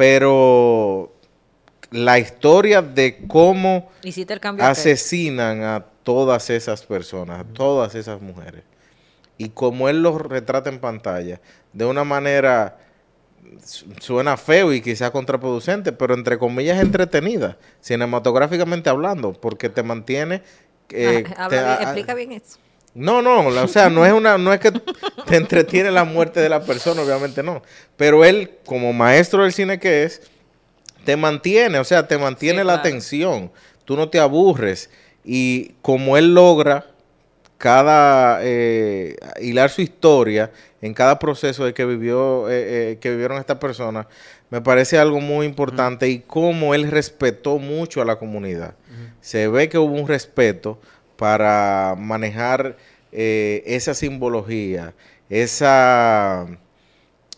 [0.00, 1.12] Pero
[1.90, 3.90] la historia de cómo
[4.70, 8.62] asesinan a todas esas personas, a todas esas mujeres.
[9.36, 11.42] Y como él los retrata en pantalla,
[11.74, 12.78] de una manera,
[13.62, 20.42] su- suena feo y quizás contraproducente, pero entre comillas entretenida, cinematográficamente hablando, porque te mantiene...
[20.88, 22.56] eh, Ah, te- habla bien, explica bien eso.
[22.94, 26.48] No, no, o sea, no es una, no es que te entretiene la muerte de
[26.48, 27.62] la persona, obviamente no.
[27.96, 30.22] Pero él, como maestro del cine que es,
[31.04, 32.80] te mantiene, o sea, te mantiene Sí, la claro.
[32.80, 33.52] atención.
[33.84, 34.90] Tú no te aburres.
[35.24, 36.86] Y como él logra
[37.58, 40.50] cada eh, hilar su historia
[40.80, 44.06] en cada proceso de que vivió, eh, eh, que vivieron estas personas,
[44.48, 48.74] me parece algo muy importante y cómo él respetó mucho a la comunidad.
[49.20, 50.80] Se ve que hubo un respeto
[51.20, 52.78] para manejar
[53.12, 54.94] eh, esa simbología,
[55.28, 56.46] esa,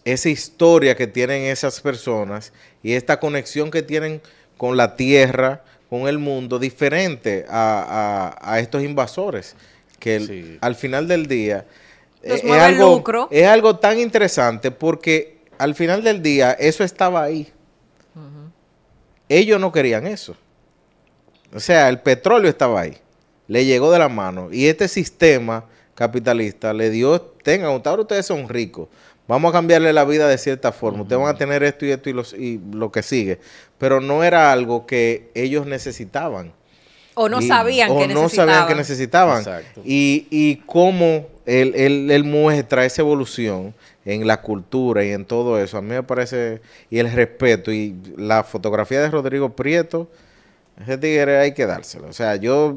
[0.04, 2.52] esa historia que tienen esas personas
[2.84, 4.22] y esta conexión que tienen
[4.56, 9.56] con la tierra, con el mundo, diferente a, a- a estos invasores,
[9.98, 11.66] que el- al final del día
[12.22, 13.26] eh, es, algo, lucro.
[13.32, 17.52] es algo tan interesante porque al final del día eso estaba ahí.
[19.28, 20.36] Ellos no querían eso.
[21.52, 22.96] O sea, el petróleo estaba ahí.
[23.48, 24.48] Le llegó de la mano.
[24.52, 28.88] Y este sistema capitalista le dio, tengan, ahora ustedes son ricos.
[29.28, 31.02] Vamos a cambiarle la vida de cierta forma.
[31.02, 33.38] Ustedes van a tener esto y esto y, los- y lo que sigue.
[33.78, 36.52] Pero no era algo que ellos necesitaban.
[37.14, 38.54] O no Y- sabían o que no necesitaban.
[38.54, 39.38] sabían que necesitaban.
[39.38, 39.80] Exacto.
[39.84, 43.74] Y, y cómo él, él- él muestra esa evolución
[44.04, 45.76] en la cultura y en todo eso.
[45.78, 50.08] A mí me parece, y el respeto y la fotografía de Rodrigo Prieto,
[50.82, 52.08] ese tigre hay que dárselo.
[52.08, 52.74] O sea, yo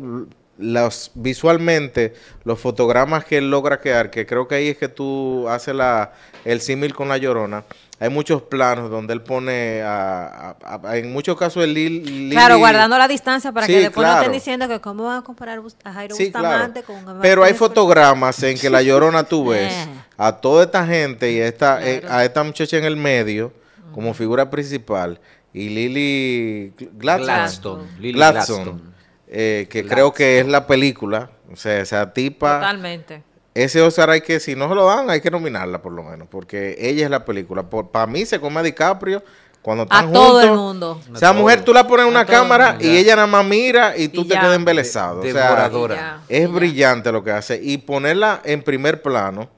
[0.58, 2.14] los visualmente,
[2.44, 6.14] los fotogramas que él logra crear, que creo que ahí es que tú haces la,
[6.46, 7.64] el símil con la llorona.
[8.00, 12.56] Hay muchos planos donde él pone, a- a- a- en muchos casos, el Lil, Claro,
[12.56, 14.22] Lili- guardando la distancia para Sí, que después no claro.
[14.24, 16.48] estén diciendo que cómo van a comparar a Jairo Sí, claro.
[16.48, 19.88] Bustamante con un Pero hay Martínez fotogramas en que la llorona tú ves Eh.
[20.18, 22.16] a toda esta gente y a esta, eh, Claro.
[22.16, 23.54] a esta muchacha en el medio
[23.94, 25.20] como figura principal
[25.54, 27.84] y Lily Gladstone, Gladstone.
[28.00, 28.95] Lily Gladstone, Gladstone.
[29.28, 33.24] Eh, que creo que es la película, o sea, esa tipa, Totalmente.
[33.54, 36.28] ese Oscar hay que, si no se lo dan, hay que nominarla por lo menos,
[36.30, 37.64] porque ella es la película.
[37.70, 39.24] Para mí se come a DiCaprio
[39.62, 41.02] cuando A están todo el mundo.
[41.12, 42.86] O sea, A mujer, tú la pones en A una cámara mundo.
[42.86, 45.22] y ella nada más mira y tú Y te quedas embelesado.
[45.22, 45.96] De- o sea, devoradora.
[45.96, 47.60] Ya, es brillante lo que hace.
[47.64, 49.50] Y ponerla en primer plano,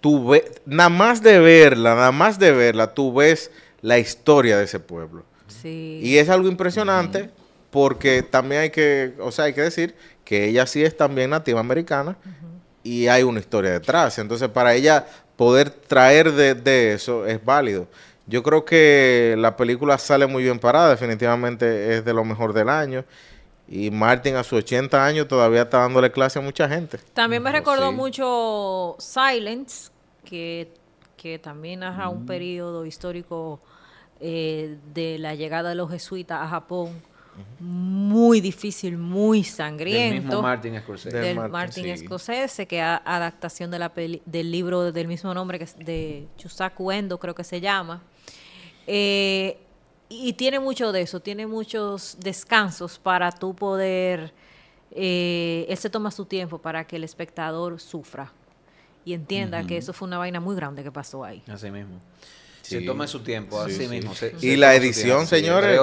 [0.00, 3.50] tú ves, nada más de verla, nada más de verla, tú ves
[3.82, 5.24] la historia de ese pueblo.
[5.48, 6.00] Sí.
[6.02, 7.30] Y es algo impresionante
[7.74, 11.58] porque también hay que, o sea, hay que decir que ella sí es también nativa
[11.58, 12.16] americana
[12.84, 14.16] y hay una historia detrás.
[14.20, 17.88] Entonces, para ella poder traer de, de eso es válido.
[18.28, 22.68] Yo creo que la película sale muy bien parada, definitivamente es de lo mejor del
[22.68, 23.04] año.
[23.66, 26.98] Y Martin a sus 80 años todavía está dándole clase a mucha gente.
[27.12, 27.96] También me recordó sí.
[27.96, 29.90] mucho Silence,
[30.24, 30.72] que,
[31.16, 32.12] que también narra Mm.
[32.18, 33.60] un periodo histórico
[34.20, 37.02] eh, de la llegada de los jesuitas a Japón.
[37.60, 40.22] Muy difícil, muy Del sangriento.
[40.28, 41.16] mismo Martin Scorsese.
[41.16, 42.04] Del del Martin, Martin, sí.
[42.04, 46.26] Scorsese, que es adaptación de la peli- del libro del mismo nombre que es de
[46.36, 48.02] Chusaku Endo, creo que se llama.
[48.86, 49.58] Eh,
[50.08, 54.32] y tiene mucho de eso, tiene muchos descansos para tú poder,
[54.90, 58.30] eh, él se toma su tiempo para que el espectador sufra
[59.04, 61.42] y entienda que eso fue una vaina muy grande que pasó ahí.
[61.48, 61.98] Así mismo.
[62.64, 62.80] Sí.
[62.80, 63.88] Se toma su tiempo, Sí, así sí.
[63.88, 64.14] mismo.
[64.14, 65.78] se- Y la edición, tiempo, señores,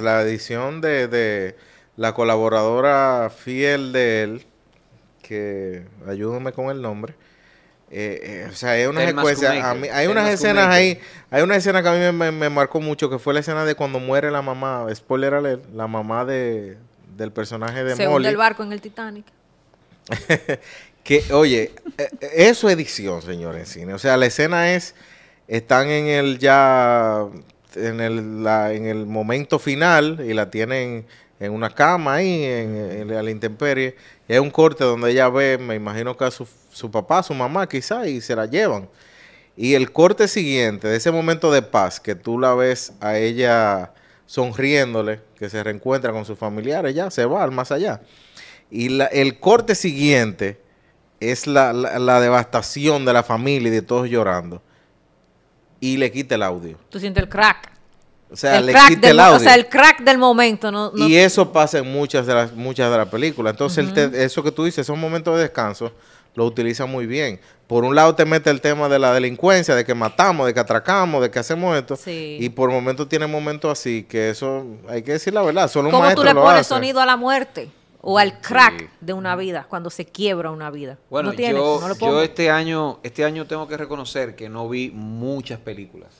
[0.00, 1.56] la, edición de, de
[1.96, 4.46] la colaboradora fiel de él,
[5.22, 7.14] que ayúdame con el nombre.
[7.92, 11.00] eh, eh, o sea, hay unas a mí- hay unas escenas ahí,
[11.32, 13.64] hay una escena que a mí me, me- me marcó mucho, que fue la escena
[13.64, 16.78] de cuando muere la mamá, spoiler alert, la mamá de,
[17.16, 18.28] del personaje de Se hunde Molly.
[18.28, 19.26] el barco en el Titanic.
[21.02, 23.94] Que, oye, eh, eso es edición, señor, en cine.
[23.94, 24.94] O sea, la escena es,
[25.50, 27.26] están en el ya,
[27.74, 31.06] en el, en el momento final y la tienen
[31.40, 33.96] en una cama ahí, en, la intemperie.
[34.28, 37.34] Y hay un corte donde ella ve, me imagino que a su, su papá, su
[37.34, 38.88] mamá quizá, y se la llevan.
[39.56, 43.92] Y el corte siguiente, de ese momento de paz, que tú la ves a ella
[44.26, 48.02] sonriéndole, que se reencuentra con sus familiares, ya se va al más allá.
[48.70, 50.60] Y la- el corte siguiente
[51.18, 54.62] es la- la devastación de la familia y de todos llorando.
[55.80, 56.76] Y le quita el audio.
[56.90, 57.70] Tú sientes el crack.
[58.32, 59.36] O sea, el le quita del, el audio.
[59.36, 60.70] o sea, el crack del momento.
[60.70, 63.52] No, no- Y eso pasa en muchas de las muchas de las películas.
[63.54, 65.90] Entonces, te- eso que tú dices, esos momentos de descanso,
[66.36, 67.40] lo utiliza muy bien.
[67.66, 70.60] Por un lado te mete el tema de la delincuencia, de que matamos, de que
[70.60, 71.96] atracamos, de que hacemos esto.
[71.96, 72.36] Sí.
[72.40, 75.92] Y por momentos tiene momentos así, que eso, hay que decir la verdad, solo un
[75.92, 76.68] ¿Cómo tú maestro le lo pones hace.
[76.68, 77.68] sonido a la muerte?
[78.02, 78.88] O al crack Sí.
[79.00, 80.98] de una vida, cuando se quiebra una vida.
[81.10, 82.22] Bueno, no tiene, yo, no lo yo pongo.
[82.22, 86.10] este año, este año tengo que reconocer que no vi muchas películas.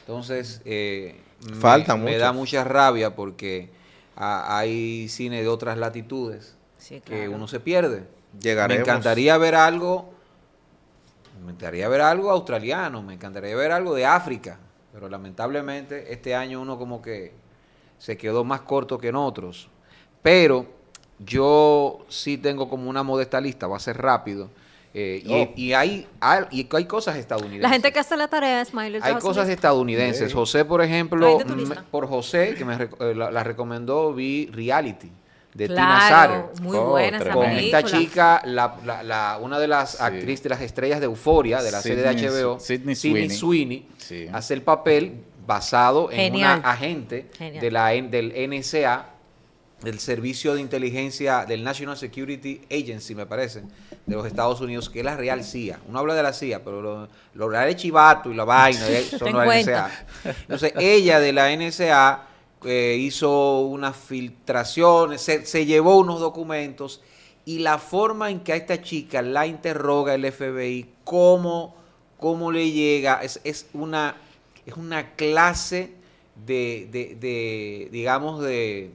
[0.00, 3.70] Entonces, eh, me- Faltan me, da mucha rabia porque
[4.14, 8.04] hay cine de otras latitudes Sí, que uno se pierde.
[8.40, 8.78] Llegaremos.
[8.86, 10.10] Me encantaría ver algo,
[11.44, 14.58] me encantaría ver algo australiano, me encantaría ver algo de África,
[14.92, 17.32] pero lamentablemente este año uno como que
[17.98, 19.68] se quedó más corto que en otros.
[20.22, 20.66] Pero
[21.18, 24.50] yo sí tengo como una modesta lista, va a ser rápido.
[24.98, 25.52] eh, y, Oh.
[25.56, 27.60] y hay, hay- y hay cosas estadounidenses.
[27.62, 28.98] La gente que hace la tarea es Smiley.
[29.02, 30.32] Hay cosas estadounidenses.
[30.32, 35.10] José, por ejemplo, me- por José, que me rec- eh, la, la recomendó, vi Reality
[35.52, 36.62] de Tina Claro, Satter.
[36.62, 37.30] muy Oh, buena esa.
[37.30, 37.78] Con película.
[37.80, 39.96] esta chica, la, la- la- una de las Sí.
[40.00, 43.36] actrices de las estrellas de Euforia, de la serie de Sydney- HBO, Sydney Sydney Sweeney.
[43.36, 44.26] Sweeney, Sí.
[44.32, 46.60] hace el papel basado en Genial.
[46.60, 47.60] una agente Genial.
[47.60, 49.10] de la, N- del NSA,
[49.82, 53.62] del Servicio de Inteligencia del National Security Agency, me parece,
[54.06, 55.80] de los Estados Unidos, que es la real CIA.
[55.88, 59.14] Uno habla de la CIA, pero lo, lo real es chivato y la vaina, es
[59.18, 59.90] cuenta.
[60.24, 60.32] NSA.
[60.42, 62.26] Entonces, ella de la NSA
[62.64, 67.02] eh, hizo unas filtraciones, se, se llevó unos documentos
[67.44, 71.76] y la forma en que a esta chica la interroga el FBI, cómo,
[72.18, 74.16] cómo le llega, es, es una,
[74.64, 75.92] es una clase
[76.46, 78.90] de, de- de, digamos, de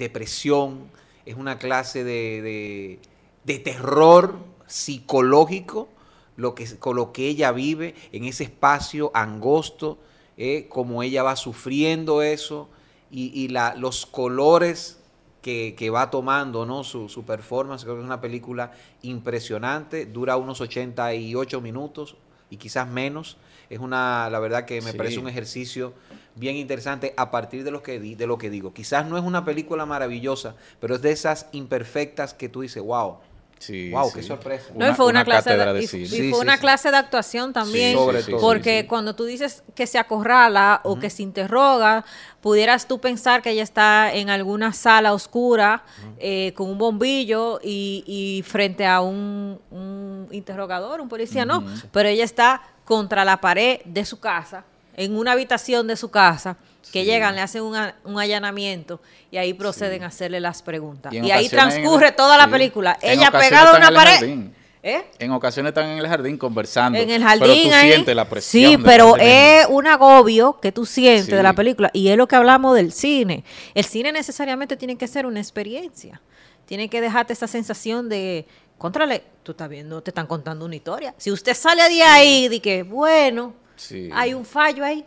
[0.00, 0.88] depresión,
[1.24, 2.98] es una clase de, de-
[3.44, 4.34] de terror
[4.66, 5.88] psicológico,
[6.36, 9.98] lo que, con lo que ella vive en ese espacio angosto,
[10.36, 12.68] eh, como ella va sufriendo eso
[13.10, 14.98] y, y la, los colores
[15.42, 16.82] que, que va tomando ¿no?
[16.84, 17.82] su, su performance.
[17.84, 22.16] Creo que es una película impresionante, dura unos 88 minutos
[22.50, 23.36] y quizás menos.
[23.68, 24.96] Es una, la verdad que me Sí.
[24.98, 25.92] parece un ejercicio
[26.40, 28.72] bien interesante a partir de lo, que di- de lo que digo.
[28.72, 33.18] Quizás no es una película maravillosa, pero es de esas imperfectas que tú dices, wow,
[33.58, 34.12] Sí, wow, sí.
[34.14, 34.64] qué sorpresa.
[34.70, 36.60] No, Una- fue una, una clase de, de y- Sí, fue sí, una sí.
[36.60, 38.40] clase de actuación también, sobre sí, todo.
[38.40, 38.86] porque sí, sí.
[38.88, 42.06] cuando tú dices que se acorrala o que se interroga,
[42.40, 45.84] pudieras tú pensar que ella está en alguna sala oscura
[46.18, 52.08] eh, con un bombillo y, y frente a un, un interrogador, un policía, no, pero
[52.08, 54.64] ella está contra la pared de su casa,
[55.04, 56.56] en una habitación de su casa,
[56.92, 57.04] que Sí.
[57.04, 61.12] llegan, le hacen un, a- un allanamiento y ahí proceden a hacerle las preguntas.
[61.12, 62.50] Y Y, ahí transcurre el- toda la sí.
[62.50, 62.98] película.
[63.02, 64.12] En Ella pegada a una pared.
[64.14, 64.54] jardín.
[64.82, 65.04] ¿Eh?
[65.18, 66.98] En ocasiones están en el jardín conversando.
[66.98, 67.88] En el jardín Pero tú ahí.
[67.92, 68.70] sientes la presión.
[68.72, 71.32] Sí, pero es un agobio que tú sientes Sí.
[71.32, 71.90] de la película.
[71.92, 73.44] Y es lo que hablamos del cine.
[73.74, 76.22] El cine necesariamente tiene que ser una experiencia.
[76.64, 78.46] Tiene que dejarte esa sensación de,
[78.78, 81.14] contrale, tú estás viendo, te están contando una historia.
[81.18, 84.10] Si usted sale de ahí de que, bueno, Sí.
[84.12, 85.04] hay un fallo ahí,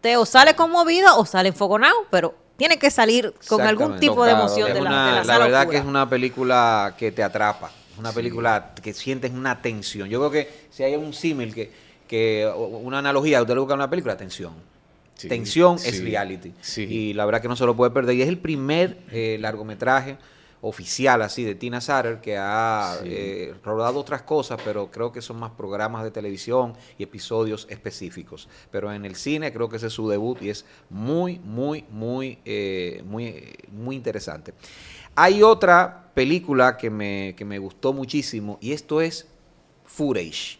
[0.00, 4.32] te o sale conmovido o sale enfogonado, pero tiene que salir con algún tipo de
[4.32, 5.66] emoción de la, de la verdad oscura.
[5.70, 10.08] que es una película que te atrapa, una película que sientes una tensión.
[10.10, 11.72] Yo creo que si hay un símil, que,
[12.06, 14.52] que una analogía, usted le busca una película, tensión.
[15.14, 16.52] Sí, tensión es reality.
[16.60, 16.82] sí.
[16.82, 18.16] Y la verdad que no se lo puede perder.
[18.16, 20.16] Y es el primer eh, largometraje
[20.62, 23.08] oficial así de Tina Satter que ha Sí.
[23.10, 28.48] eh, rodado otras cosas, pero creo que son más programas de televisión y episodios específicos.
[28.70, 32.38] Pero en el cine creo que ese es su debut y es muy, muy, muy,
[32.44, 34.52] eh, muy, muy interesante.
[35.14, 39.26] Hay otra película que me, que me gustó muchísimo y esto es
[39.84, 40.58] Footage,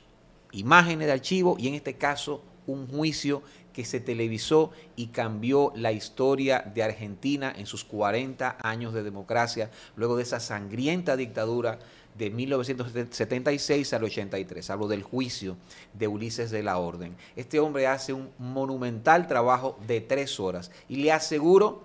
[0.52, 5.92] imágenes de archivo y en este caso un juicio que se televisó y cambió la
[5.92, 11.78] historia de Argentina en sus 40 años de democracia, luego de esa sangrienta dictadura
[12.16, 14.70] de 1976 al 83.
[14.70, 15.56] Hablo del juicio
[15.94, 17.16] de Ulises de la Orden.
[17.36, 21.82] Este hombre hace un monumental trabajo de tres horas y le aseguro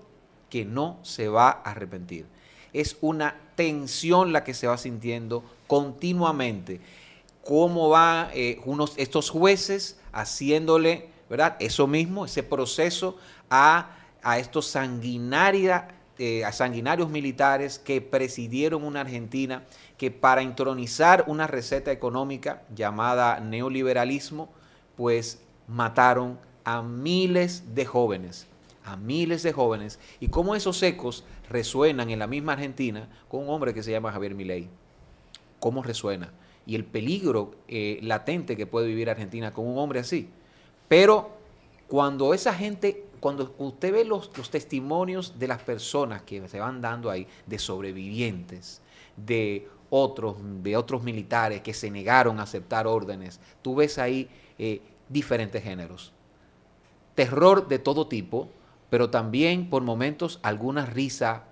[0.50, 2.26] que no se va a arrepentir.
[2.74, 6.82] Es una tensión la que se va sintiendo continuamente.
[7.44, 8.30] Cómo van
[8.66, 11.56] unos, estos jueces haciéndole, ¿verdad?
[11.60, 13.18] Eso mismo, ese proceso
[13.50, 19.64] a, a estos sanguinaria, eh, a sanguinarios militares que presidieron una Argentina
[19.98, 24.50] que para entronizar una receta económica llamada neoliberalismo,
[24.96, 28.48] pues mataron a miles de jóvenes,
[28.84, 33.50] a miles de jóvenes, y cómo esos ecos resuenan en la misma Argentina con un
[33.50, 34.70] hombre que se llama Javier Milei.
[35.60, 36.32] ¿Cómo resuena?
[36.66, 40.30] Y el peligro eh, latente que puede vivir Argentina con un hombre así.
[40.88, 41.30] Pero
[41.88, 47.10] cuando esa gente, cuando usted ve los, testimonios de las personas que se van dando
[47.10, 48.82] ahí, de sobrevivientes,
[49.16, 54.82] de otros, de otros militares que se negaron a aceptar órdenes, tú ves ahí eh,
[55.10, 56.12] diferentes géneros.
[57.16, 58.50] Terror de todo tipo,
[58.90, 61.46] pero también por momentos alguna risa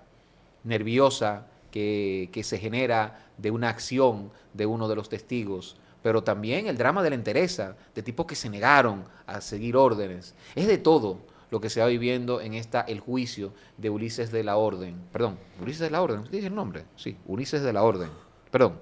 [0.62, 6.76] nerviosa que se genera de una acción de uno de los testigos, pero también el
[6.76, 10.34] drama de la entereza, de tipos que se negaron a seguir órdenes.
[10.54, 14.44] Es de todo lo que se va viviendo en esta el juicio de Ulises de
[14.44, 14.96] la Orden.
[15.10, 16.84] Perdón, Ulises de la Orden, ¿usted dice el nombre?
[16.96, 18.10] Sí, Ulises de la Orden.
[18.50, 18.74] Perdón.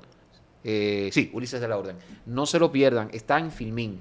[0.65, 1.97] Eh, sí, Ulises de la Orden.
[2.27, 4.01] No se lo pierdan, está en Filmin,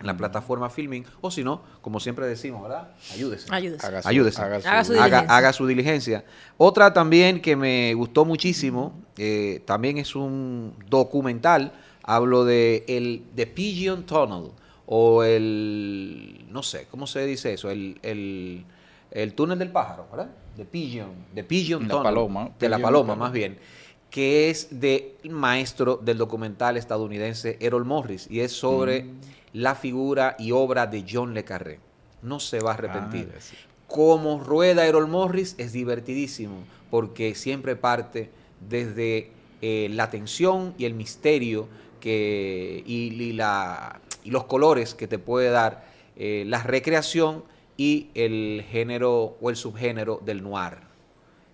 [0.00, 2.90] en la plataforma Filmin, o si no, como siempre decimos, ¿verdad?
[3.14, 3.46] Ayúdese.
[3.50, 3.86] Ayúdese.
[3.86, 4.42] Haga su- Ayúdese.
[4.42, 5.36] haga su- Haga su haga, diligencia.
[5.36, 6.24] haga su diligencia.
[6.58, 13.46] Otra también que me gustó muchísimo, eh, también es un documental, hablo de el The
[13.46, 14.50] Pigeon Tunnel,
[14.86, 17.70] o el, no sé, ¿cómo se dice eso?
[17.70, 18.64] El, el,
[19.10, 20.30] el túnel del pájaro, ¿verdad?
[20.56, 22.02] The Pigeon, The Pigeon La Tunnel.
[22.04, 23.58] paloma, De la paloma, más bien
[24.10, 29.20] que es del maestro del documental estadounidense Errol Morris y es sobre Mm.
[29.54, 31.80] la figura y obra de John Le Carré.
[32.20, 33.32] No se va a arrepentir.
[33.34, 33.56] Ah, sí.
[33.86, 36.56] Como rueda Errol Morris es divertidísimo
[36.90, 38.28] porque siempre parte
[38.68, 39.30] desde
[39.62, 41.66] eh, la tensión y el misterio
[42.02, 45.84] que, y, y la, y los colores que te puede dar
[46.16, 47.44] eh, la recreación
[47.76, 50.78] y el género o el subgénero del noir.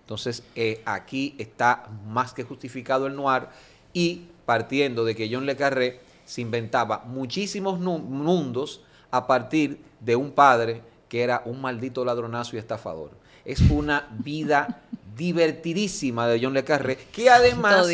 [0.01, 3.47] Entonces, eh, aquí está más que justificado el noir
[3.93, 8.81] y partiendo de que John Le Carré se inventaba muchísimos mundos
[9.11, 13.11] a partir de un padre que era un maldito ladronazo y estafador.
[13.45, 14.81] Es una vida
[15.15, 17.87] divertidísima de John Le Carré que además,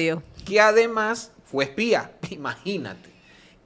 [0.45, 3.09] que además fue espía, imagínate.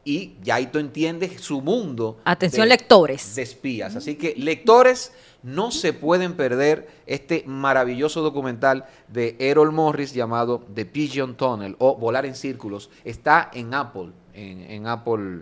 [0.05, 2.19] Y ya ahí tú entiendes su mundo.
[2.23, 3.35] Atención, de- lectores.
[3.35, 3.95] de espías.
[3.95, 5.11] Así que lectores
[5.43, 11.95] no se pueden perder este maravilloso documental de Errol Morris llamado The Pigeon Tunnel o
[11.97, 12.89] Volar en Círculos.
[13.03, 15.41] Está en Apple, en, en Apple,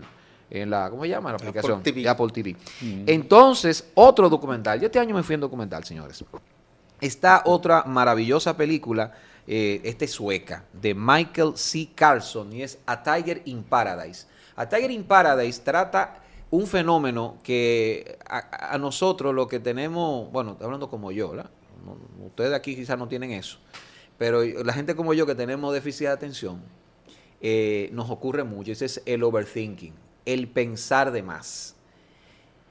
[0.50, 1.84] en la, ¿cómo se llama la Apple aplicación?
[1.84, 2.02] TV.
[2.02, 2.56] De Apple TV.
[3.06, 4.80] Entonces, otro documental.
[4.80, 6.24] Yo este año me fui en documental, señores.
[7.00, 9.14] Está otra maravillosa película
[9.48, 11.90] eh, esta es sueca, de Michael C.
[11.96, 14.28] Carlson, y es A Tiger in Paradise.
[14.58, 16.22] A Tiger in Paradise trata
[16.52, 21.50] un fenómeno que a, nosotros lo que tenemos, bueno, hablando como yo, ¿verdad?
[22.26, 23.60] Ustedes aquí quizás no tienen eso,
[24.18, 26.62] pero la gente como yo que tenemos déficit de atención,
[27.40, 28.72] eh, nos ocurre mucho.
[28.72, 29.94] Ese es el overthinking,
[30.26, 31.76] el pensar de más.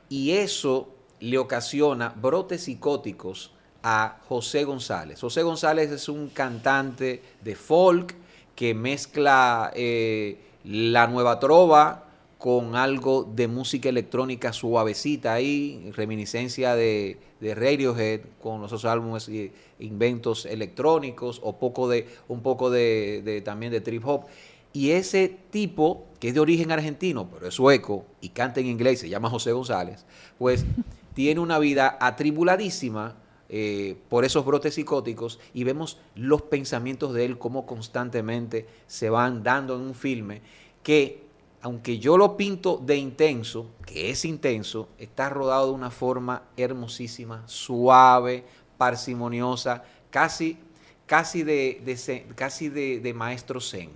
[0.09, 3.53] Y eso le ocasiona brotes psicóticos
[3.89, 5.21] a José González.
[5.21, 8.17] José González es un cantante de folk
[8.57, 12.03] que mezcla eh, la nueva trova
[12.37, 19.29] con algo de música electrónica suavecita ahí, reminiscencia de, de Radiohead con los otros álbumes
[19.29, 24.25] y inventos electrónicos o poco de, un poco de- también de trip hop.
[24.73, 28.99] Y ese tipo, que es de origen argentino, pero es sueco y canta en inglés,
[28.99, 30.05] se llama José González,
[30.39, 30.65] pues
[31.15, 33.15] tiene una vida atribuladísima
[33.49, 39.43] eh, por esos brotes psicóticos y vemos los pensamientos de él como constantemente se van
[39.43, 40.43] dando en un filme
[40.83, 41.23] que,
[41.63, 47.43] aunque yo lo pinto de intenso, que es intenso, está rodado de una forma hermosísima,
[47.47, 48.45] suave,
[48.77, 50.59] parsimoniosa, casi,
[51.07, 53.91] casi, de, casi de maestro zen.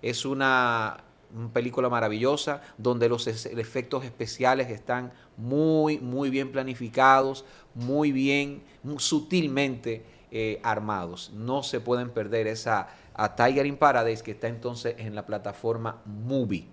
[0.00, 8.12] Es una, una película maravillosa donde los efectos especiales están muy, muy bien planificados, muy
[8.12, 11.30] bien, muy sutilmente eh, armados.
[11.34, 16.00] No se pueden perder esa a Tiger in Paradise que está entonces en la plataforma
[16.04, 16.66] Movie.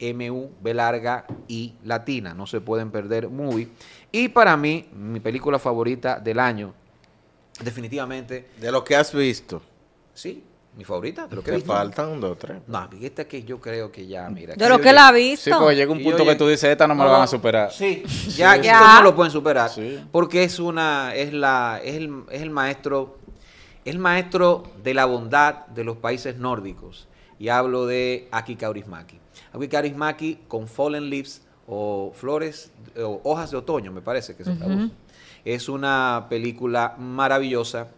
[0.00, 2.34] M-U-B larga y latina.
[2.34, 3.68] No se pueden perder Movie.
[4.12, 6.72] Y para mí, mi película favorita del año,
[7.62, 9.60] definitivamente, De lo que has visto.
[10.14, 10.44] sí,
[10.78, 12.58] mi favorita, de lo que he Te faltan un, dos, tres.
[12.68, 14.54] No, esta que yo creo que ya, mira.
[14.54, 15.50] De lo que él ha visto.
[15.50, 17.72] Sí, porque llega un punto que tú dices, esta no me la van a superar.
[17.72, 18.04] Sí,
[18.36, 19.70] ya, Sí, ya no lo pueden superar.
[19.70, 19.98] Sí.
[20.12, 23.18] Porque es una, es la, es el, es el maestro,
[23.84, 27.08] es el maestro de la bondad de los países nórdicos.
[27.40, 29.18] Y hablo de Aki Kaurismäki.
[29.52, 34.52] Aki Kaurismäki con Fallen Leaves o Flores, o Hojas de Otoño, me parece que se
[34.52, 34.92] traduce.
[35.44, 37.88] Es una película maravillosa.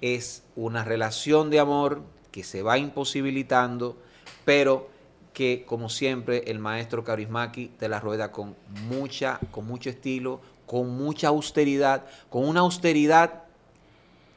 [0.00, 3.96] Es una relación de amor que se va imposibilitando,
[4.44, 4.90] pero
[5.32, 8.56] que como siempre el maestro Kaurismäki te la rueda con
[8.88, 13.44] mucha, con mucho estilo, con mucha austeridad, con una austeridad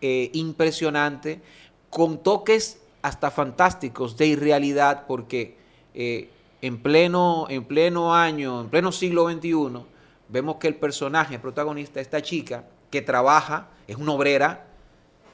[0.01, 1.41] eh, impresionante,
[1.89, 5.57] con toques hasta fantásticos de irrealidad, porque
[5.95, 6.29] eh,
[6.61, 9.85] en, pleno, en pleno año, en pleno siglo XXI,
[10.29, 14.66] vemos que el personaje, el protagonista, esta chica, que trabaja, es una obrera,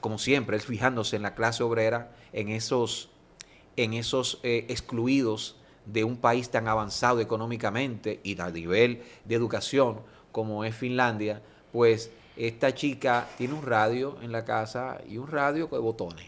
[0.04, 3.10] como siempre, es fijándose en la clase obrera, en esos,
[3.78, 10.02] en esos eh, excluidos de un país tan avanzado económicamente y a nivel de educación
[10.34, 11.42] como es Finlandia,
[11.72, 16.26] pues esta chica tiene un radio en la casa y un radio con botones.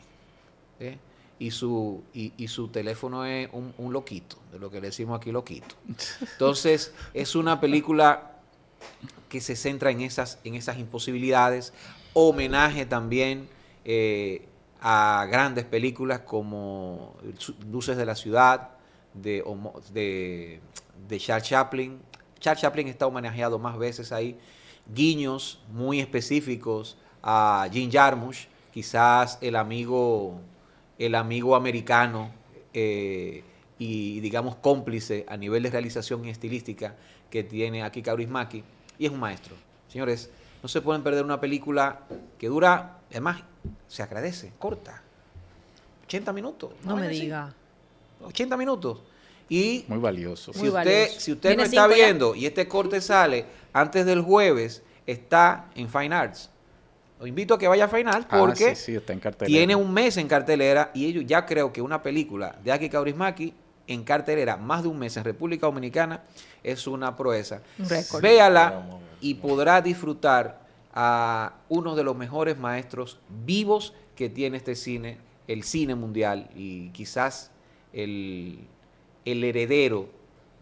[0.79, 0.97] ¿eh?
[1.37, 5.17] Y, su, y, y su teléfono es un, un loquito, de lo que le decimos
[5.17, 5.75] aquí loquito.
[6.31, 8.37] Entonces, es una película
[9.27, 11.73] que se centra en esas, en esas imposibilidades,
[12.13, 13.53] homenaje también
[13.85, 14.47] eh,
[14.81, 17.15] a grandes películas como
[17.69, 18.71] Luces de la Ciudad,
[19.13, 19.43] de,
[21.07, 21.99] de, Charles Chaplin.
[22.39, 24.37] Charles Chaplin está homenajeado más veces ahí.
[24.93, 30.39] Guiños muy específicos a Jim Jarmusch, quizás el amigo,
[30.99, 32.29] el amigo americano
[32.73, 33.43] eh,
[33.79, 36.95] y digamos cómplice a nivel de realización y estilística
[37.29, 38.63] que tiene aquí Kaurismäki
[38.99, 39.55] y es un maestro.
[39.87, 40.29] Señores,
[40.65, 41.99] no se pueden perder una película
[42.39, 43.39] que dura, además,
[43.87, 44.99] se agradece, corta.
[46.05, 46.71] 80 minutos.
[46.83, 47.19] No me así.
[47.21, 47.53] diga.
[48.23, 49.03] 80 minutos.
[49.47, 50.53] Y Muy valioso.
[50.53, 51.19] si Muy usted, valioso.
[51.19, 51.93] si usted no ¿Tiene está ya?
[51.93, 56.49] viendo y este corte sale antes del jueves, está en Fine Arts.
[57.19, 59.55] Lo invito a que vaya a Fine Arts Ah, porque sí, sí, está en cartelera.
[59.55, 63.53] tiene un mes en cartelera y ellos ya creo que una película de Aki Kaurismäki
[63.85, 66.23] en cartelera más de un mes en República Dominicana
[66.63, 67.61] es una proeza.
[67.77, 68.19] Un récord.
[68.23, 68.83] Véala
[69.25, 70.61] y podrá disfrutar
[70.93, 75.17] a uno de los mejores maestros vivos que tiene este cine,
[75.47, 77.49] el cine mundial y quizás
[77.91, 78.59] el,
[79.25, 80.09] el heredero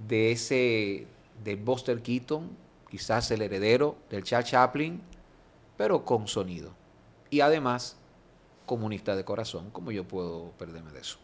[0.08, 1.08] de ese
[1.44, 2.52] de Buster Keaton,
[2.90, 5.02] quizás el heredero del Charles Chaplin,
[5.76, 6.72] pero con sonido.
[7.30, 7.98] Y además
[8.66, 11.18] comunista de corazón, como yo puedo perderme de eso.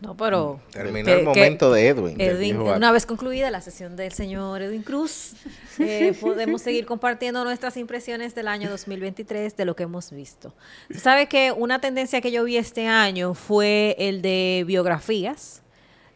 [0.00, 0.60] No, pero...
[0.70, 2.20] Terminó que- el que- momento de Edwin.
[2.20, 5.32] Edwin, una vez concluida la sesión del señor Edwin Cruz,
[5.80, 10.54] eh, podemos seguir compartiendo nuestras impresiones del año 2023 de lo que hemos visto.
[10.92, 15.62] Tú sabes que una tendencia que yo vi este año fue el de biografías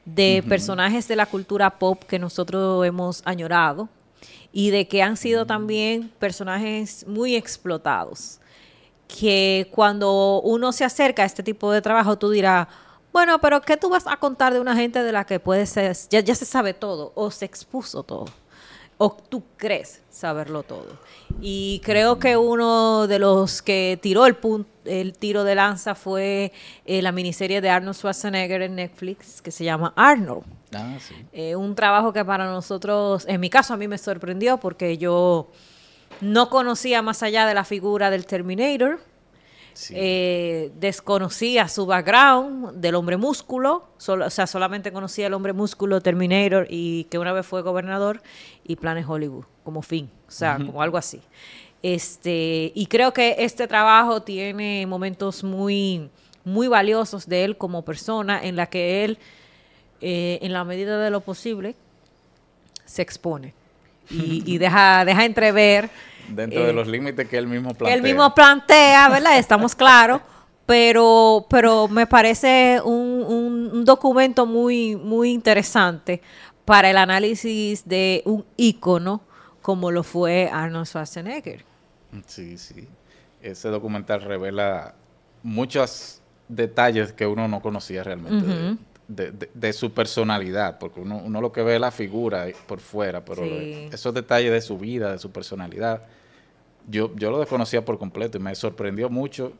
[0.05, 3.89] de personajes de la cultura pop que nosotros hemos añorado
[4.53, 8.39] y de que han sido también personajes muy explotados
[9.09, 12.66] que cuando uno se acerca a este tipo de trabajo, tú dirás,
[13.13, 15.97] bueno, pero ¿qué tú vas a contar de una gente de la que puede ser,
[16.11, 18.27] ya, ya se sabe todo o se expuso todo?
[19.05, 20.97] o tú crees saberlo todo.
[21.41, 24.37] Y creo que uno de los que tiró el,
[24.85, 26.53] el tiro de lanza fue
[26.85, 30.45] eh, la miniserie de Arnold Schwarzenegger en Netflix que se llama Arnold.
[30.73, 31.17] Ah, sí.
[31.33, 35.51] Eh, un trabajo que para nosotros, en mi caso a mí me sorprendió porque yo
[36.21, 39.01] no conocía más allá de la figura del Terminator
[39.91, 46.66] eh, desconocía su background del hombre músculo, o sea, solamente conocía el hombre músculo Terminator
[46.68, 48.23] y que una vez fue gobernador
[48.64, 51.20] y Planes Hollywood como fin, o sea, como algo así.
[51.83, 56.11] Este, y creo que este trabajo tiene momentos muy,
[56.45, 59.18] muy valiosos de él como persona en la que él,
[60.01, 61.75] eh, en la medida de lo posible,
[62.85, 63.55] se expone
[64.11, 65.91] y, y deja, deja entrever
[66.29, 67.95] Dentro de eh, los límites que él mismo plantea.
[67.95, 69.39] Él mismo plantea, ¿verdad?
[69.39, 70.20] Estamos claros.
[70.64, 76.23] Pero, pero me parece un, documento muy, muy interesante
[76.64, 79.23] para el análisis de un ícono
[79.61, 81.64] como lo fue Arnold Schwarzenegger.
[82.27, 82.89] Sí, sí.
[83.41, 84.95] Ese documental revela
[85.43, 88.77] muchos detalles que uno no conocía realmente de,
[89.73, 94.13] su personalidad, porque uno, uno, lo que ve es la figura por fuera, pero esos
[94.15, 96.03] detalles de su vida, de su personalidad,
[96.89, 99.53] yo, yo lo desconocía por completo y me sorprendió mucho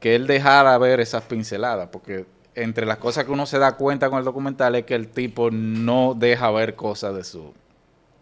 [0.00, 4.08] que él dejara ver esas pinceladas, porque entre las cosas que uno se da cuenta
[4.10, 7.52] con el documental es que el tipo no deja ver cosas de su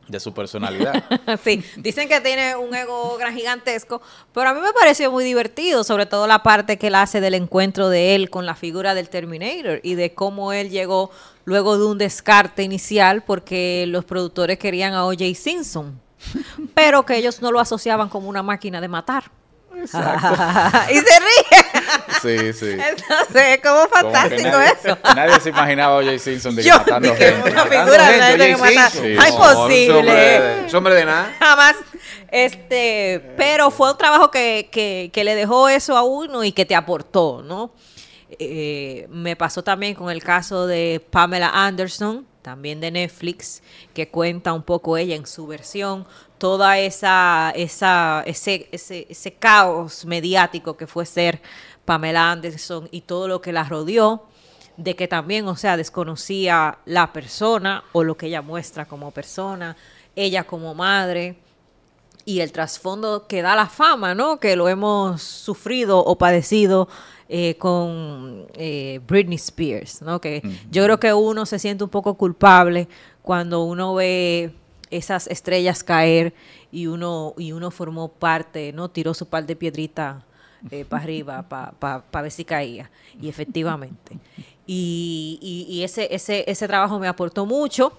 [0.09, 1.05] de su personalidad.
[1.45, 5.85] sí, dicen que tiene un ego gran gigantesco, pero a mí me pareció muy divertido,
[5.85, 9.09] sobre todo la parte que él hace del encuentro de él con la figura del
[9.09, 11.11] Terminator y de cómo él llegó
[11.45, 15.35] luego de un descarte inicial porque los productores querían a O.J.
[15.35, 16.01] Simpson,
[16.75, 19.25] pero que ellos no lo asociaban como una máquina de matar.
[19.83, 21.62] y se ríe.
[22.23, 22.71] Sí, sí.
[22.71, 24.99] Entonces, es como fantástico eso.
[25.17, 26.19] Nadie se imaginaba a O.J.
[26.19, 27.51] Simpson de matando gente.
[27.51, 28.91] Una figura de gente que mata.
[28.91, 29.15] Sí.
[29.15, 30.67] No, imposible.
[30.71, 31.37] No, hombre de nada.
[31.39, 31.77] Jamás.
[32.31, 36.65] Este, pero fue un trabajo que, que, que le dejó eso a uno y que
[36.65, 37.73] te aportó, ¿no?
[38.39, 43.63] Eh, me pasó también con el caso de Pamela Anderson, también de Netflix,
[43.93, 46.07] que cuenta un poco ella en su versión
[46.43, 51.41] toda esa, esa ese, ese, ese caos mediático que fue ser
[51.85, 54.25] Pamela Anderson y todo lo que la rodeó,
[54.77, 59.77] de que también, o sea, desconocía la persona o lo que ella muestra como persona,
[60.17, 61.37] ella como madre
[62.25, 64.39] y el trasfondo que da la fama, ¿no?
[64.39, 66.89] Que lo hemos sufrido o padecido
[67.29, 70.21] eh, con eh, Britney Spears, ¿no?
[70.21, 72.89] Que yo creo que uno se siente un poco culpable
[73.23, 74.55] cuando uno ve
[74.91, 76.35] esas estrellas caer
[76.71, 78.91] y uno y uno formó parte, ¿no?
[78.91, 80.25] Tiró su par de piedrita
[80.71, 82.91] eh, para arriba para ver si caía.
[83.21, 84.19] Y efectivamente.
[84.67, 87.93] Y, y, ese, ese, ese trabajo me aportó mucho,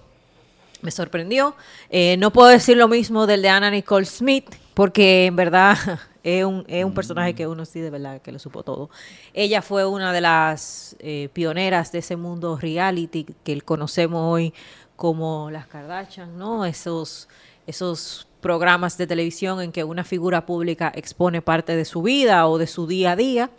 [0.80, 1.54] me sorprendió.
[1.90, 5.76] Eh, no puedo decir lo mismo del de Anna Nicole Smith, porque en verdad
[6.22, 8.90] es un, es un personaje que uno sí de verdad que lo supo todo.
[9.34, 14.54] Ella fue una de las eh, pioneras de ese mundo reality que conocemos hoy
[14.96, 16.64] como las Kardashian, ¿no?
[16.64, 17.28] Esos,
[17.66, 22.58] esos programas de televisión en que una figura pública expone parte de su vida o
[22.58, 23.50] de su día a día.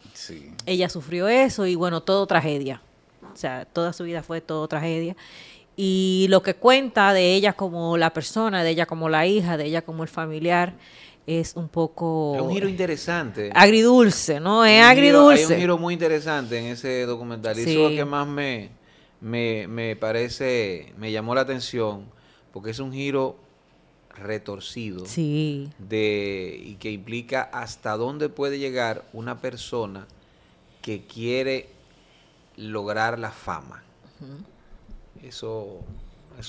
[0.67, 2.83] Ella sufrió eso y bueno, todo tragedia.
[3.33, 5.15] O sea, toda su vida fue todo tragedia.
[5.75, 9.65] Y lo que cuenta de ella como la persona, de ella como la hija, de
[9.65, 10.75] ella como el familiar,
[11.25, 12.35] es un poco...
[12.35, 13.49] Es un giro interesante.
[13.55, 14.63] Agridulce, ¿no?
[14.65, 15.45] Es agridulce.
[15.45, 17.57] hay un giro muy interesante en ese documental.
[17.57, 18.69] Y eso es lo que más me,
[19.19, 22.05] me, me parece, me llamó la atención,
[22.53, 23.44] porque es un giro
[24.15, 25.69] retorcido sí.
[25.77, 30.07] de y que implica hasta dónde puede llegar una persona
[30.81, 31.69] que quiere
[32.57, 33.83] lograr la fama.
[35.23, 35.81] Eso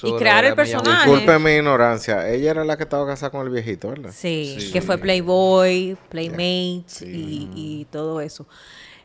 [0.02, 1.10] y crear el personaje.
[1.10, 2.28] Disculpe mi ignorancia.
[2.28, 4.10] Ella era la que estaba casada con el viejito, ¿verdad?
[4.14, 8.46] Sí, que fue Playboy, Playmate y, y, todo eso.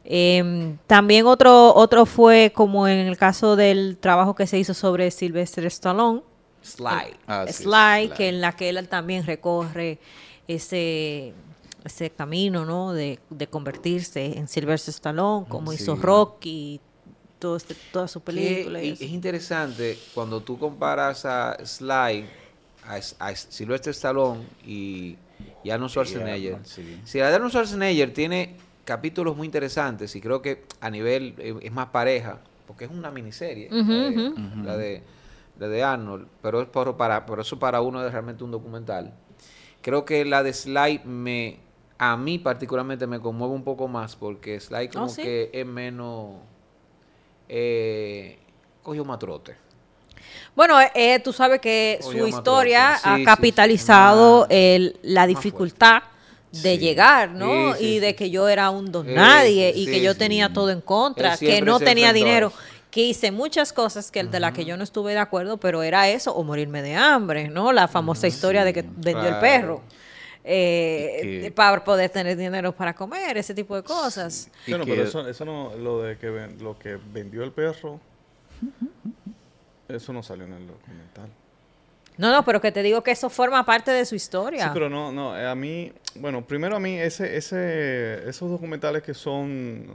[0.04, 5.12] Em, también otro, otro fue como en el caso del trabajo que se hizo sobre
[5.12, 6.24] Sylvester Stallone,
[6.62, 7.18] Sly.
[7.28, 10.00] Ah, Sly, que en la que él también recorre
[10.48, 11.34] ese,
[11.84, 12.94] ese camino, ¿no?
[12.94, 16.80] De, convertirse en Sylvester Stallone, como hizo Rocky,
[17.40, 18.82] todo este, toda su película.
[18.82, 22.26] es interesante cuando tú comparas a Sly,
[22.86, 25.18] a, Sylvester Stallone y,
[25.64, 26.60] y Arnold Schwarzenegger.
[27.04, 28.56] Si Arnold Schwarzenegger tiene
[28.86, 33.12] capítulos muy interesantes y creo que a nivel eh, es más pareja, porque es una
[33.12, 35.04] miniserie, la de de
[35.84, 39.14] Arnold, pero es por, para, por eso para uno es realmente un documental.
[39.82, 41.60] Creo que la de Sly me
[41.98, 45.22] a mí particularmente me conmueve un poco más porque Sly como Oh, ¿sí?
[45.22, 46.38] que es menos
[47.48, 48.40] eh,
[48.82, 49.56] cogió matrote.
[50.56, 52.98] Bueno, eh, tú sabes que Oye, su historia.
[52.98, 56.04] Sí, ha sí, capitalizado el- la dificultad
[56.52, 57.78] de llegar, ¿no?
[57.80, 60.82] Y de que yo era un don Sí, nadie y que yo tenía todo en
[60.82, 62.52] contra, que no tenía dinero.
[62.92, 66.10] Que hice muchas cosas que de las que yo no estuve de acuerdo, pero era
[66.10, 67.72] eso o morirme de hambre, ¿no?
[67.72, 69.40] La famosa historia de que vendió el claro.
[69.42, 69.82] perro.
[70.44, 74.50] eh, que- para poder tener dinero para comer, ese tipo de cosas.
[74.68, 78.00] Bueno, que- pero eso, eso no, lo de que ven- lo que vendió el perro,
[79.88, 81.30] eso no salió en el documental.
[82.18, 84.64] No, no, pero que te digo que eso forma parte de su historia.
[84.66, 89.04] Sí, pero no, no, eh, a mí, bueno, primero a mí ese, ese, esos documentales
[89.04, 89.86] que son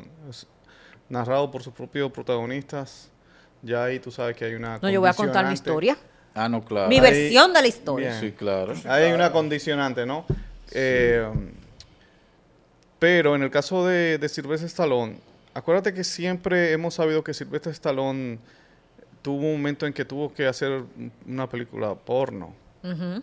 [1.06, 3.10] es, narrados por sus propios protagonistas,
[3.62, 5.96] ya ahí tú sabes que hay una no, yo voy a contar mi historia.
[6.34, 6.88] Ah, no, claro.
[6.88, 8.08] Mi Ahí- versión de la historia.
[8.10, 8.20] Bien.
[8.20, 8.74] Sí, claro.
[8.86, 10.26] Ahí hay una condicionante, ¿no?
[10.72, 11.26] Eh,
[12.98, 15.18] pero en el caso de, de Sylvester Stallone,
[15.54, 18.38] acuérdate que siempre hemos sabido que Sylvester Stallone
[19.22, 20.82] tuvo un momento en que tuvo que hacer
[21.26, 22.54] una película porno.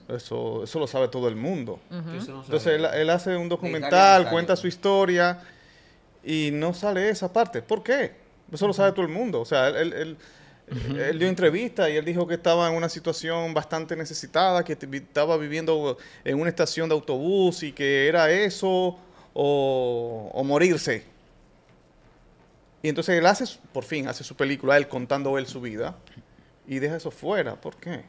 [0.10, 1.80] Eso, eso lo sabe todo el mundo.
[1.90, 3.90] Entonces él, él hace un Italia, documental,
[4.22, 4.30] Italia.
[4.30, 5.40] cuenta su historia
[6.24, 7.62] y no sale esa parte.
[7.62, 8.12] ¿Por qué?
[8.52, 9.42] Eso lo sabe todo el mundo.
[9.42, 10.18] O sea, él, él- él-
[10.98, 15.36] él dio entrevista y él dijo que estaba en una situación bastante necesitada, que estaba
[15.38, 18.98] viviendo en una estación de autobús y que era eso
[19.34, 21.04] o, o morirse.
[22.82, 25.96] Y entonces él hace, por fin, hace su película, él contando él su vida
[26.68, 27.56] y deja eso fuera.
[27.56, 28.04] ¿Por qué?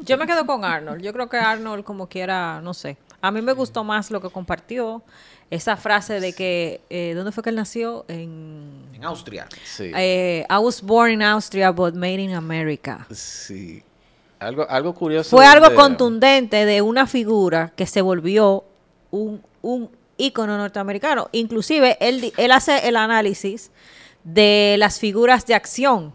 [0.00, 1.02] Yo me quedo con Arnold.
[1.02, 2.96] Yo creo que Arnold, como quiera, no sé.
[3.26, 5.02] A mí me gustó más lo que compartió.
[5.50, 8.04] Esa frase de que, eh, ¿dónde fue que él nació?
[8.08, 8.84] En.
[8.94, 9.46] En Austria.
[9.64, 9.92] Sí.
[9.96, 13.06] eh, I was born in Austria, but made in America.
[13.12, 13.82] Sí.
[14.40, 15.30] Algo, algo curioso.
[15.36, 18.64] Fue algo de- contundente de una figura que se volvió
[19.10, 21.28] un, un ícono norteamericano.
[21.32, 23.70] Inclusive, él, di- él hace el análisis
[24.24, 26.12] de las figuras de acción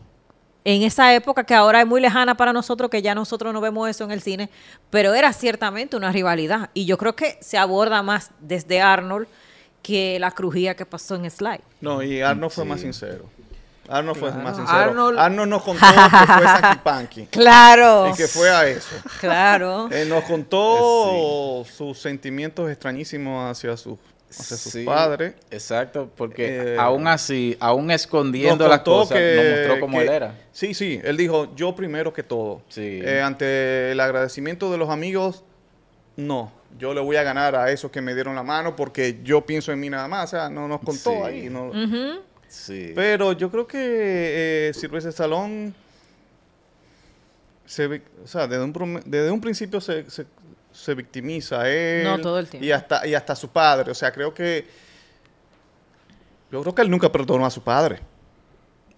[0.64, 3.90] en esa época que ahora es muy lejana para nosotros, que ya nosotros no vemos
[3.90, 4.50] eso en el cine,
[4.90, 6.70] pero era ciertamente una rivalidad.
[6.74, 9.28] Y yo creo que se aborda más desde Arnold
[9.82, 11.60] que la crujía que pasó en Sly.
[11.82, 12.70] No, y Arnold fue Sí.
[12.70, 13.26] más sincero.
[13.90, 14.78] Arnold fue más sincero.
[14.80, 17.26] Arnold- Arnold, nos contó que fue Saki Panky.
[17.26, 18.10] Claro.
[18.14, 18.96] Y que fue a eso.
[19.20, 19.90] Claro.
[19.92, 23.98] Eh, nos contó sus sentimientos extrañísimos hacia, sus
[24.40, 25.34] hacia sus Sí, padres.
[25.52, 30.36] Exacto, porque Eh, aún así, aún escondiendo las cosas, nos mostró cómo que- él era.
[30.52, 32.62] Sí, sí, él dijo, yo primero que todo.
[32.70, 33.00] Sí.
[33.04, 35.44] Eh, ante el agradecimiento de los amigos,
[36.16, 39.46] no, yo le voy a ganar a esos que me dieron la mano porque yo
[39.46, 40.26] pienso en mí nada más.
[40.26, 41.22] O sea, no nos contó Sí.
[41.24, 41.50] ahí.
[41.50, 41.72] no-.
[42.48, 42.92] Sí.
[42.96, 43.78] Pero yo creo que
[44.70, 45.74] eh, Sylvester Stallone,
[47.66, 47.86] se,
[48.24, 50.26] o sea, desde un, desde un principio se, se-
[50.82, 52.04] se victimiza a él.
[52.04, 52.66] No, todo el tiempo.
[52.66, 53.92] Y hasta, y hasta su padre.
[53.92, 54.68] O sea, creo que...
[56.52, 58.00] Yo creo que él nunca perdonó a su padre.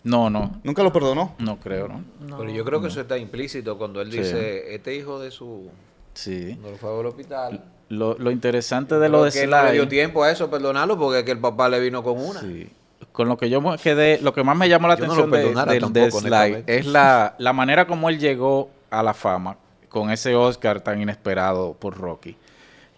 [0.04, 1.36] No, no, Nunca lo perdonó.
[1.40, 2.04] no creo, ¿no?
[2.20, 2.38] No.
[2.38, 4.18] Pero yo creo que eso está implícito cuando él Sí.
[4.20, 5.70] dice, este hijo de su...
[6.14, 6.50] Sí.
[6.54, 7.64] Cuando lo fue al hospital.
[7.90, 10.50] Lo, lo interesante de lo de que él no le dio Sly, tiempo a eso,
[10.50, 12.42] perdonarlo, porque es que el papá le vino con una.
[12.42, 12.70] sí,
[13.12, 15.38] con lo que yo quedé, lo que más me llamó la Yo no atención lo
[15.66, 19.58] de- de, tampoco, Sly es la, la manera como él llegó a la fama
[19.94, 22.36] con ese Oscar tan inesperado por Rocky.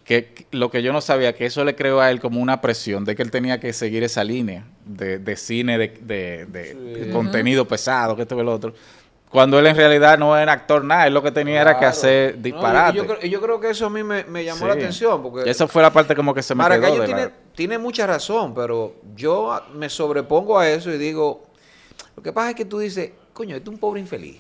[0.05, 3.05] Que, lo que yo no sabía, que eso le creó a él como una presión
[3.05, 8.15] de que él tenía que seguir esa línea de, de cine, de, de- contenido pesado,
[8.15, 8.73] que esto y lo otro.
[9.29, 12.35] Cuando él en realidad no era actor nada, él lo que tenía era que hacer
[12.37, 12.93] No, disparate.
[12.93, 14.65] y yo, creo, y yo creo que eso a mí me, me llamó Sí.
[14.67, 17.21] la atención, porque Esa fue la parte como que se me quedó Maracayo de tiene,
[17.23, 21.43] la- tiene mucha razón, pero yo me sobrepongo a eso y digo,
[22.15, 24.37] lo que pasa es que tú dices, coño, este es un pobre infeliz.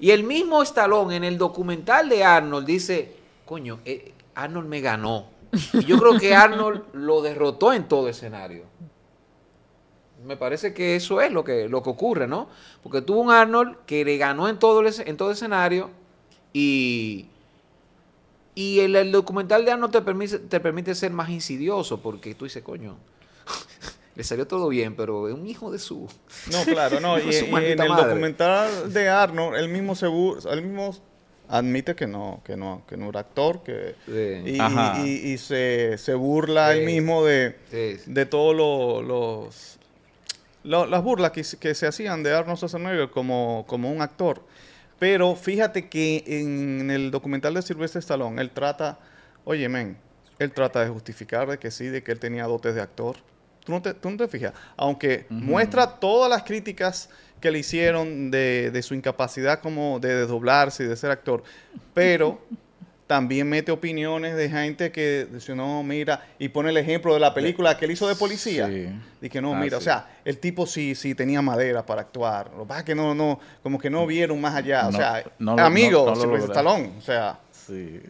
[0.00, 5.26] Y el mismo Stallone en el documental de Arnold dice, coño, eh, Arnold me ganó.
[5.74, 8.64] Y yo creo que Arnold lo derrotó en todo escenario.
[10.24, 12.48] Me parece que eso es lo que, lo que ocurre, ¿no?
[12.82, 15.90] Porque tuvo un Arnold que le ganó en todo, el en todo escenario
[16.52, 17.26] y,
[18.54, 22.44] y el, el documental de Arnold te permite, te permite ser más insidioso porque tú
[22.44, 22.96] dices, coño,
[24.16, 26.08] le salió todo bien, pero es un hijo de su...
[26.52, 27.18] No, claro, no.
[27.18, 28.08] y, Su y en el madre.
[28.08, 30.94] documental de Arnold, él mismo se él mismo
[31.48, 34.50] admite que no, que no, que no era actor, que Sí.
[34.52, 35.00] y, Ajá.
[35.04, 36.86] y- y se, se burla él Sí.
[36.94, 39.76] mismo de, Sí, de todos lo- los
[40.62, 44.42] lo- las burlas que, se- que se hacían de Arnold Schwarzenegger como, como un actor.
[44.98, 48.98] Pero fíjate que en el documental de Sylvester Stallone, él trata,
[49.44, 49.96] oye, men,
[50.38, 53.16] él trata de justificar de que sí, de que él tenía dotes de actor.
[53.64, 54.52] Tú no te, tú no te fijas.
[54.76, 57.08] Aunque muestra todas las críticas
[57.40, 61.42] que le hicieron de, de su incapacidad como de desdoblarse y de ser actor.
[61.94, 62.40] Pero
[63.06, 67.34] también mete opiniones de gente que dice, no, mira, y pone el ejemplo de la
[67.34, 68.68] película que él hizo de policía.
[68.68, 68.88] Sí.
[69.22, 72.50] Y que no, Ah, mira, o sea, el tipo sí, sí tenía madera para actuar.
[72.56, 74.86] Lo que pasa es que no, no, como que no vieron más allá.
[74.88, 76.50] o sea, no amigo, no- lograron.
[76.50, 77.40] Stallone, o sea.
[77.50, 78.00] Sí.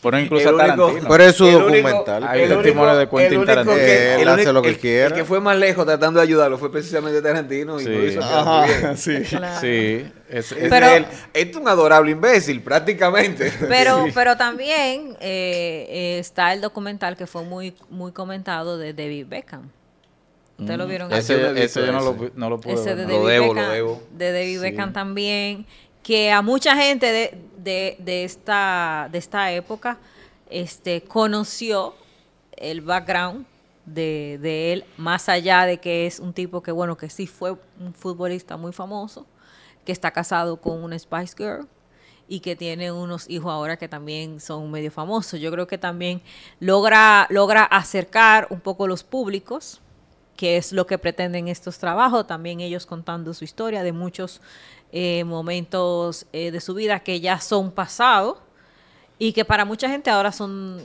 [0.00, 1.08] Ponen incluso El a único- Tarantino.
[1.08, 2.24] Pero es su El único- documental.
[2.28, 3.76] Hay el un testimonio único- de Quentin único Tarantino.
[3.78, 5.06] Él el hace único- lo que el- quiera.
[5.06, 7.88] El que fue más lejos tratando de ayudarlo fue precisamente Tarantino y Sí.
[7.90, 8.84] lo hizo quedar muy bien.
[8.84, 9.20] Ajá, sí.
[9.22, 9.60] Claro.
[9.62, 10.06] Sí.
[10.28, 13.50] es- es- Pero- Él, es un adorable imbécil, prácticamente.
[13.68, 19.70] Pero, pero también eh, está el documental que fue muy, muy comentado de David Beckham.
[20.58, 21.12] ¿Ustedes lo vieron?
[21.12, 23.12] Ese- yo ese, yo no lo, no lo pude Ese ver, de.
[23.12, 24.02] Lo David debo, lo Beckham, debo.
[24.12, 24.58] de David Sí.
[24.62, 25.66] Beckham también,
[26.02, 29.98] que a mucha gente de, de, esta, de esta época
[30.50, 31.94] este, conoció
[32.56, 33.46] el background
[33.86, 37.56] de, de él, más allá de que es un tipo que, bueno, que sí fue
[37.80, 39.26] un futbolista muy famoso,
[39.84, 41.68] que está casado con una Spice Girl
[42.26, 45.40] y que tiene unos hijos ahora que también son medio famosos.
[45.40, 46.22] Yo creo que también
[46.60, 49.80] logra, logra acercar un poco los públicos
[50.36, 54.40] que es lo que pretenden estos trabajos, también ellos contando su historia de muchos
[54.96, 58.38] eh, momentos eh, de su vida que ya son pasados
[59.18, 60.80] y que para mucha gente ahora son,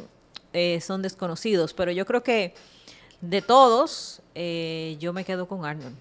[0.52, 2.56] eh, son desconocidos, pero yo creo que
[3.22, 5.96] de todos eh, yo me quedo con Arnold,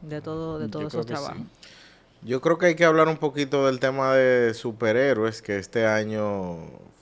[0.00, 1.08] de, todo, de todos esos sí.
[1.08, 1.42] trabajos.
[2.22, 6.56] Yo creo que hay que hablar un poquito del tema de superhéroes, que este año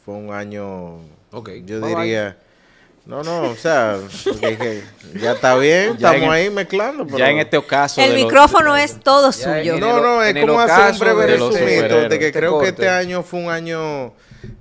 [0.05, 0.97] fue un año,
[1.30, 2.05] Ok, yo bye bye.
[2.05, 2.39] diría,
[3.07, 3.99] no, no, o sea,
[5.21, 7.05] ya está bien, Ya en estamos ahí mezclando.
[7.07, 8.01] Ya pero- en este caso.
[8.01, 9.75] El los- micrófono es todo Ya suyo.
[9.75, 12.67] en No, no, es como hacer un ocaso breve resumito de que Este creo que
[12.67, 12.69] corte.
[12.71, 14.13] este año fue un año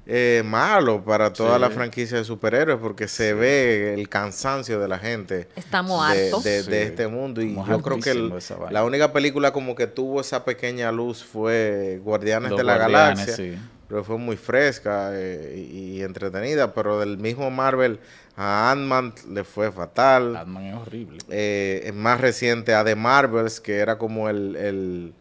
[0.06, 1.62] eh, malo para toda Sí.
[1.62, 6.44] la franquicia de superhéroes porque se ve el cansancio de la gente Estamos de, hartos.
[6.44, 6.88] de- de Sí.
[6.88, 8.34] este mundo y Estamos yo creo que el-
[8.72, 13.26] la única película como que tuvo esa pequeña luz fue Guardianes Los de la Guardianes,
[13.38, 13.62] Galaxia
[13.94, 14.00] sí.
[14.00, 18.00] pero fue muy fresca eh, y, y entretenida pero del mismo Marvel
[18.36, 21.18] a Ant-Man le fue fatal Batman es horrible.
[21.30, 25.14] eh, es más reciente a The Marvels, que era como el, el-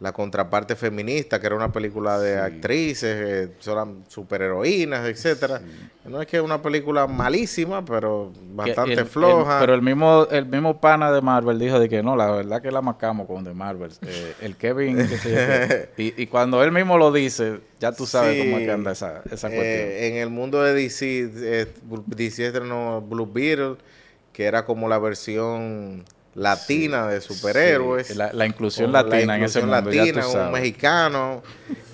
[0.00, 5.60] la contraparte feminista, que era una película de actrices, eh, son superheroínas, etcétera.
[6.04, 9.58] No es que es una película malísima, pero Que bastante el- el- floja.
[9.58, 12.70] pero el mismo, el mismo pana de Marvel dijo de que no, la verdad que
[12.70, 13.90] la macamos con The Marvel.
[14.06, 15.88] Eh, el Kevin, yo qué.
[15.98, 18.44] y, y cuando él mismo lo dice, ya tú sabes Sí.
[18.44, 19.56] cómo es que anda esa, esa cuestión.
[19.64, 21.66] Eh, en el mundo de DC, eh,
[22.06, 23.74] DC estrenó Blue Beetle,
[24.32, 26.04] que era como la versión
[26.38, 28.06] latina de superhéroes.
[28.08, 30.32] Sí, la, la inclusión Con la latina en ese inclusión mundo, ya latina, tú un
[30.32, 30.52] sabes.
[30.52, 31.42] mexicano,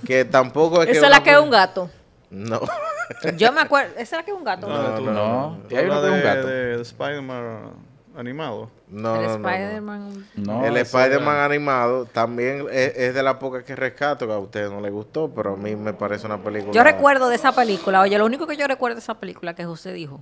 [0.06, 0.92] que tampoco es que...
[0.92, 1.90] Esa es la que es un gato.
[2.30, 2.60] No.
[3.36, 4.66] Yo me acuerdo, esa es la que es un gato.
[4.68, 6.46] No, No, Y hay uno hablas que es un de- gato.
[6.48, 7.70] de- de Spider-Man
[8.16, 8.70] animado.
[8.88, 9.48] No, el no.
[9.50, 10.26] Spider-Man.
[10.36, 14.32] No, el ese Spider-Man era- animado también es, es de las pocas que rescato, que
[14.32, 16.72] a ustedes no les gustó, pero a mí me parece una película...
[16.72, 19.64] Yo recuerdo de esa película, oye, lo único que yo recuerdo de esa película que
[19.64, 20.20] José dijo,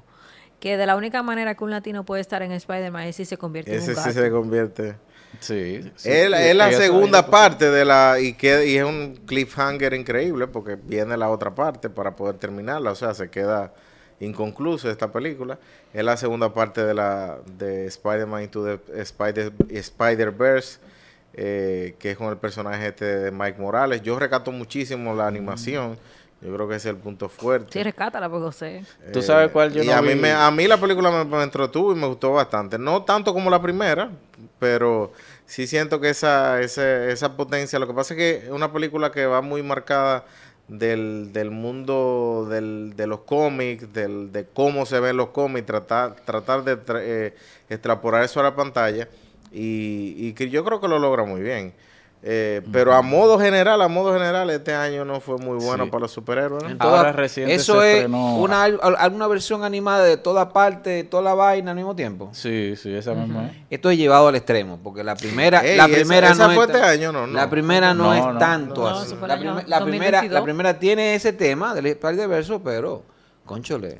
[0.62, 3.36] que de la única manera que un latino puede estar en Spider-Man es si se
[3.36, 4.08] convierte en Ese un gato.
[4.08, 4.94] sí se convierte...
[5.40, 5.82] Sí.
[5.96, 6.08] sí.
[6.08, 8.20] es, Y- es la segunda parte de la...
[8.20, 12.92] Y, que, y es un cliffhanger increíble porque viene la otra parte para poder terminarla.
[12.92, 13.72] O sea, se queda
[14.20, 15.58] inconclusa esta película.
[15.92, 20.78] Es la segunda parte de la de Spider-Man Into the Spider, Spider-Verse,
[21.34, 24.02] eh, que es con el personaje este de Mike Morales.
[24.02, 25.98] Yo recato muchísimo la animación.
[26.42, 27.68] Yo creo que ese es el punto fuerte.
[27.72, 28.84] Sí, rescátala, pues José.
[29.12, 30.20] ¿Tú sabes cuál yo y no a mí, vi?
[30.20, 32.78] me, a mí la película me, me entretuvo y me gustó bastante.
[32.78, 34.10] No tanto como la primera,
[34.58, 35.12] pero
[35.46, 37.78] sí siento que esa, ese- esa potencia...
[37.78, 40.24] Lo que pasa es que es una película que va muy marcada
[40.66, 46.16] del, del mundo del- de los cómics, del, de cómo se ven los cómics, tratar,
[46.24, 47.34] tratar de tra- eh,
[47.68, 49.08] extrapolar eso a la pantalla
[49.52, 51.72] y, y que yo creo que lo logra muy bien.
[52.24, 55.90] Eh, Pero a modo general, a modo general, este año no fue muy bueno Sí.
[55.90, 56.62] para los superhéroes.
[56.62, 56.76] ¿no?
[56.78, 61.24] Ahora reciente eso se es estrenó- una, al- alguna versión animada de toda parte, toda
[61.24, 62.30] la vaina al mismo tiempo.
[62.32, 63.52] Sí, sí, esa misma es.
[63.70, 66.70] Esto es llevado al extremo, porque la primera, Ey, la primera esa no fue es
[66.70, 67.32] este año, no, no.
[67.32, 68.98] La primera no, No, es no, tanto no.
[69.00, 69.16] así.
[69.26, 70.32] La, primer- la primera, 2022.
[70.32, 73.02] la primera tiene ese tema del Spider-Verse, pero,
[73.44, 73.98] conchole,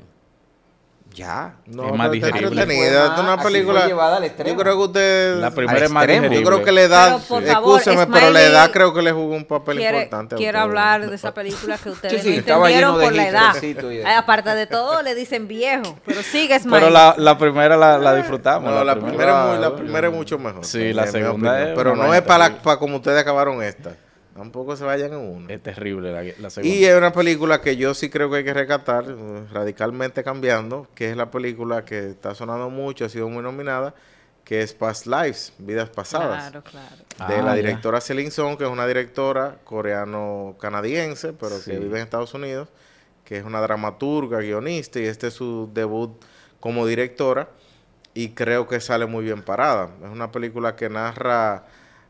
[1.13, 1.53] ya.
[1.65, 2.47] No, Es más digerible.
[2.61, 3.13] entretenida.
[3.15, 3.85] Es una película.
[3.87, 4.49] llevada al extremo.
[4.49, 5.35] Yo creo que usted.
[5.37, 6.39] La primera es más digerible.
[6.41, 7.15] Yo creo que le da.
[7.17, 10.35] Escúcheme, pero le da, creo que le jugó un papel Quiere, importante.
[10.35, 10.55] usted.
[10.55, 13.53] hablar de esa película que ustedes Sí, sí, no entendieron por la edad.
[13.61, 15.97] de- Ay, aparte de todo, le dicen viejo.
[16.05, 16.79] Pero sigue, Smiley.
[16.79, 18.71] Pero la, la primera la, la disfrutamos.
[18.71, 20.65] No, la primera, es muy- la primera es mucho mejor.
[20.65, 23.91] Sí, la segunda es Pero no es para, para como ustedes acabaron esta.
[24.35, 25.49] Tampoco se vayan en uno.
[25.49, 26.75] Es terrible la, la segunda.
[26.75, 30.87] Y es una película que yo sí creo que hay que rescatar, eh, radicalmente cambiando,
[30.95, 33.93] que es la película que está sonando mucho, ha sido muy nominada,
[34.43, 36.49] que es Past Lives, Vidas Pasadas.
[36.51, 36.95] Claro, claro.
[37.31, 37.61] de Ah, la ya.
[37.61, 42.69] directora Celine Song, que es una directora coreano-canadiense, pero que vive en Estados Unidos
[43.23, 46.11] que es una dramaturga, guionista, y este es su debut
[46.59, 47.47] como directora,
[48.13, 49.91] y creo que sale muy bien parada.
[50.03, 51.63] Es una película que narra,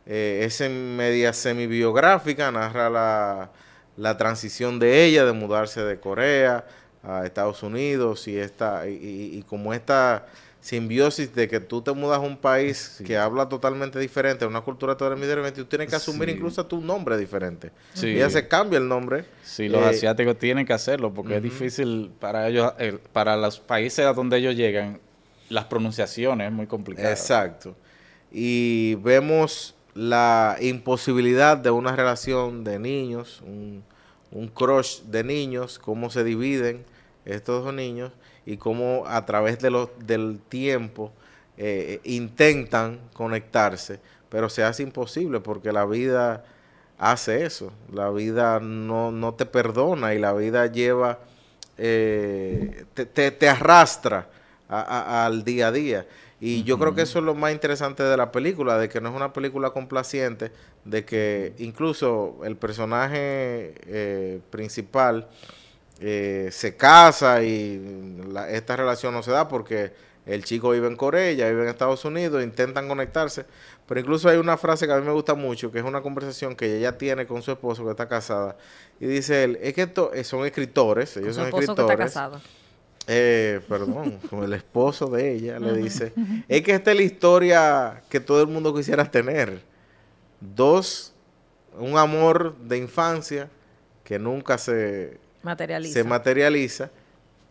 [0.06, 3.52] eh, es en media semi-biográfica, narra la,
[3.98, 6.66] la transición de ella de mudarse de Corea
[7.04, 10.26] a Estados Unidos y, esta, y, y- y como esta
[10.62, 14.96] simbiosis de que tú te mudas a un país que habla totalmente diferente, una cultura
[14.96, 16.36] totalmente diferente, tú tienes que asumir Sí.
[16.36, 17.72] incluso tu nombre diferente.
[17.94, 18.08] Sí.
[18.08, 19.26] Ella se cambia el nombre.
[19.44, 23.60] Sí, los Eh, asiáticos tienen que hacerlo porque es difícil para ellos, el- para los
[23.60, 25.02] países a donde ellos llegan,
[25.50, 27.10] las pronunciaciones es muy complicado.
[27.10, 27.76] Exacto.
[28.32, 33.84] Y vemos la imposibilidad de una relación de niños, un,
[34.32, 36.84] un crush de niños, cómo se dividen
[37.26, 38.12] estos dos niños
[38.46, 41.12] y cómo a través de los, del tiempo
[41.58, 46.44] eh, intentan conectarse, pero se hace imposible porque la vida
[46.98, 47.72] hace eso.
[47.94, 51.20] La vida no, no te perdona y la vida lleva,
[51.78, 54.28] eh, te, te- te arrastra
[54.70, 56.08] al día a día.
[56.46, 59.10] Y yo creo que eso es lo más interesante de la película, de que no
[59.10, 60.52] es una película complaciente,
[60.84, 65.30] de que incluso el personaje eh, principal
[66.00, 67.80] eh, se casa y
[68.32, 69.94] la- esta relación no se da porque
[70.26, 73.46] el chico vive en Corea, ella vive en Estados Unidos, intentan conectarse,
[73.88, 76.56] pero incluso hay una frase que a mí me gusta mucho, que es una conversación
[76.56, 78.58] que ella tiene con su esposo que está casada,
[79.00, 82.08] y dice él, es que esto, eh, son escritores, ellos son esposo que escritores.
[82.08, 82.42] está casado.
[83.08, 86.14] Eh, perdón, con el esposo de ella, le dice,
[86.48, 89.62] es que esta es la historia que todo el mundo quisiera tener.
[90.40, 91.14] Dos,
[91.80, 93.50] un amor de infancia
[94.04, 95.94] que nunca se, Materializa.
[95.94, 96.90] se materializa.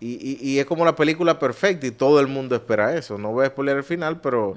[0.01, 3.17] Y, y- y es como la película perfecta y todo el mundo espera eso.
[3.19, 4.57] No voy a spoiler el final, pero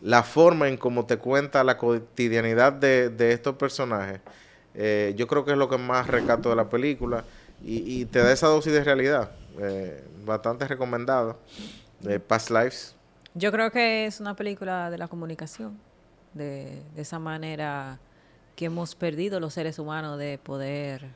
[0.00, 4.20] la forma en cómo te cuenta la cotidianidad de, de estos personajes,
[4.74, 7.24] eh, yo creo que es lo que más recato de la película
[7.64, 9.30] y, y te da esa dosis de realidad.
[9.60, 11.38] Eh, bastante recomendado.
[12.00, 12.94] De Past Lives.
[13.34, 15.78] Yo creo que es una película de la comunicación,
[16.34, 17.98] de, de esa manera
[18.54, 21.06] que hemos perdido los seres humanos de poder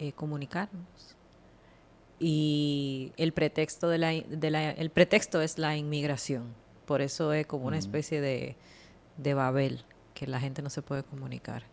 [0.00, 1.16] eh, comunicarnos.
[2.18, 6.54] Y el pretexto de la, de la- el pretexto es la inmigración.
[6.86, 8.56] Por eso es como una especie de,
[9.16, 9.84] de Babel,
[10.14, 11.64] que la gente no se puede comunicar.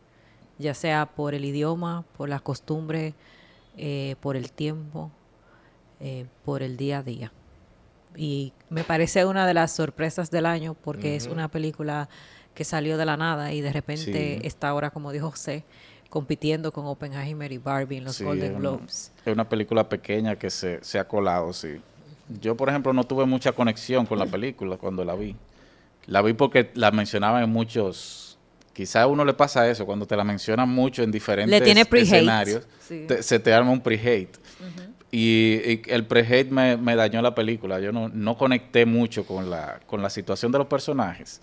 [0.57, 3.13] Ya sea por el idioma, por la costumbre,
[3.77, 5.11] eh, por el tiempo,
[6.01, 7.31] eh, por el día a día
[8.17, 12.09] y me parece una de las sorpresas del año porque es una película
[12.53, 14.45] que salió de la nada y de repente Sí.
[14.47, 15.63] está ahora, como dijo José,
[16.09, 19.11] compitiendo con Oppenheimer y Barbie en los Sí, Golden es una- Globes.
[19.25, 21.79] Es una película pequeña que se, se ha colado, sí.
[22.41, 25.35] Yo, por ejemplo, no tuve mucha conexión con la película cuando la vi.
[26.07, 28.37] La vi porque la mencionaban en muchos...
[28.73, 32.65] Quizá a uno le pasa eso, cuando te la mencionan mucho en diferentes tiene escenarios,
[32.79, 33.05] Sí.
[33.07, 34.37] te- se te arma un pre-hate.
[35.11, 37.79] Y, y el pre-hate me, me dañó la película.
[37.79, 41.41] Yo no, no conecté mucho con la, con la situación de los personajes.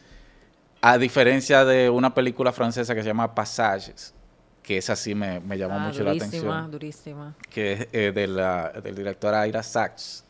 [0.81, 4.15] A diferencia de una película francesa que se llama Passages,
[4.63, 7.35] que esa sí me, me llamó Ah, mucho la durísima, atención durísima.
[7.51, 10.25] que es eh, de la, del director Ira Sachs,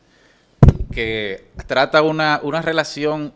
[0.91, 3.31] que trata una, una relación,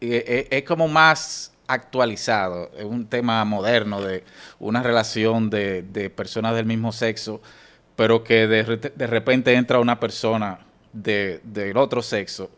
[0.00, 4.22] eh, eh, es como más actualizado, es un tema moderno de
[4.60, 7.40] una relación de, de personas del mismo sexo,
[7.96, 10.60] pero que de, de repente entra una persona
[10.92, 12.50] de, del otro sexo,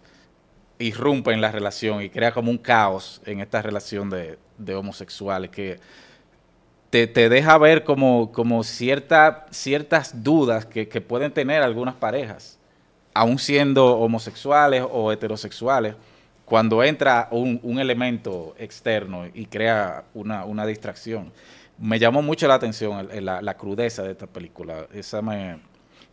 [0.78, 5.50] irrumpe en la relación y crea como un caos en esta relación de, de homosexuales
[5.50, 5.78] que
[6.90, 12.58] te, te deja ver como, como cierta, ciertas dudas que, que pueden tener algunas parejas,
[13.12, 15.94] aun siendo homosexuales o heterosexuales,
[16.44, 21.30] cuando entra un, un elemento externo y crea una, una distracción.
[21.78, 24.86] Me llamó mucho la atención el- el- la, la crudeza de esta película.
[24.92, 25.58] Esa me,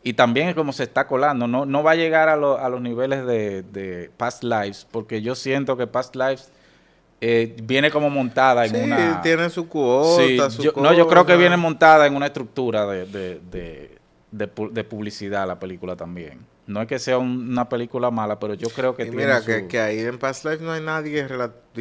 [0.04, 1.48] y también es como se está colando.
[1.48, 5.22] No, no va a llegar a, lo- a los niveles de, de Past Lives, porque
[5.22, 6.52] yo siento que Past Lives
[7.22, 9.22] eh, viene como montada en Sí, una...
[9.22, 12.86] tiene su cuota, Sí, su yo- no, yo creo que viene montada en una estructura
[12.86, 13.98] de, de,
[14.32, 16.40] de publicidad la película también.
[16.68, 19.40] No es que sea un- una película mala, pero yo creo que Y tiene mira,
[19.40, 21.28] su- que, que ahí en Past Life no hay nadie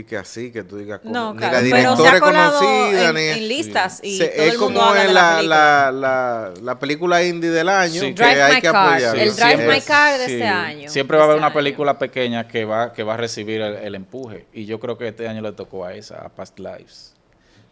[0.07, 3.09] que así, que tú digas, como- No, ni claro, la pero se directora ha conocida,
[3.09, 3.21] en, ni...
[3.23, 5.57] en listas y Se- todo es el mundo como habla en de la, la película.
[5.57, 8.15] la, la, la película indie del año, Sí.
[8.15, 9.17] que Drive hay My que Car, apoyar.
[9.19, 11.47] el Drive siempre- My Car de este año, Siempre de va a haber este una
[11.47, 11.55] año.
[11.55, 14.47] película pequeña que va, que va a recibir el, el empuje.
[14.53, 17.14] Y yo creo que este año le tocó a esa, a Past Lives.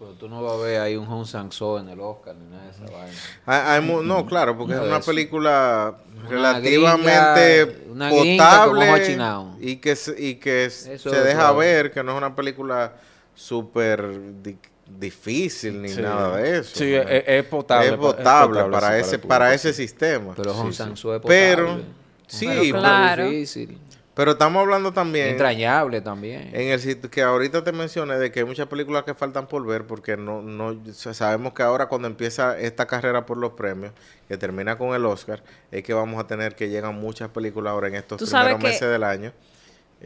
[0.03, 2.64] Pero tú no vas a ver ahí un Hong Sang-soo en el Oscar ni nada
[2.64, 3.16] de esa vaina.
[3.46, 5.07] Hay- hay no, claro, porque Una es una esas.
[5.07, 11.24] película Una relativamente una gringa como potable y que, se- y que Eso se es
[11.24, 12.94] deja otro- ver que no es una película
[13.34, 14.59] súper di-
[14.98, 16.03] difícil ni Sí.
[16.03, 16.76] nada de eso.
[16.78, 17.86] Sí, es, es potable.
[17.90, 19.55] es pa- potable para, ese para sí.
[19.55, 20.34] ese sistema.
[20.36, 21.84] Pero Hong Sang-soo es Pero, potable.
[22.26, 23.24] sí, Pero pero, claro.
[23.30, 23.78] difícil.
[24.14, 26.50] Pero estamos hablando también Entrañable también.
[26.54, 29.64] en el sitio que ahorita te mencioné de que hay muchas películas que faltan por
[29.66, 33.92] ver porque no, no sabemos que ahora cuando empieza esta carrera por los premios,
[34.28, 37.88] que termina con el Oscar, es que vamos a tener que llegan muchas películas ahora
[37.88, 39.32] en estos Tú sabes primeros que meses del año.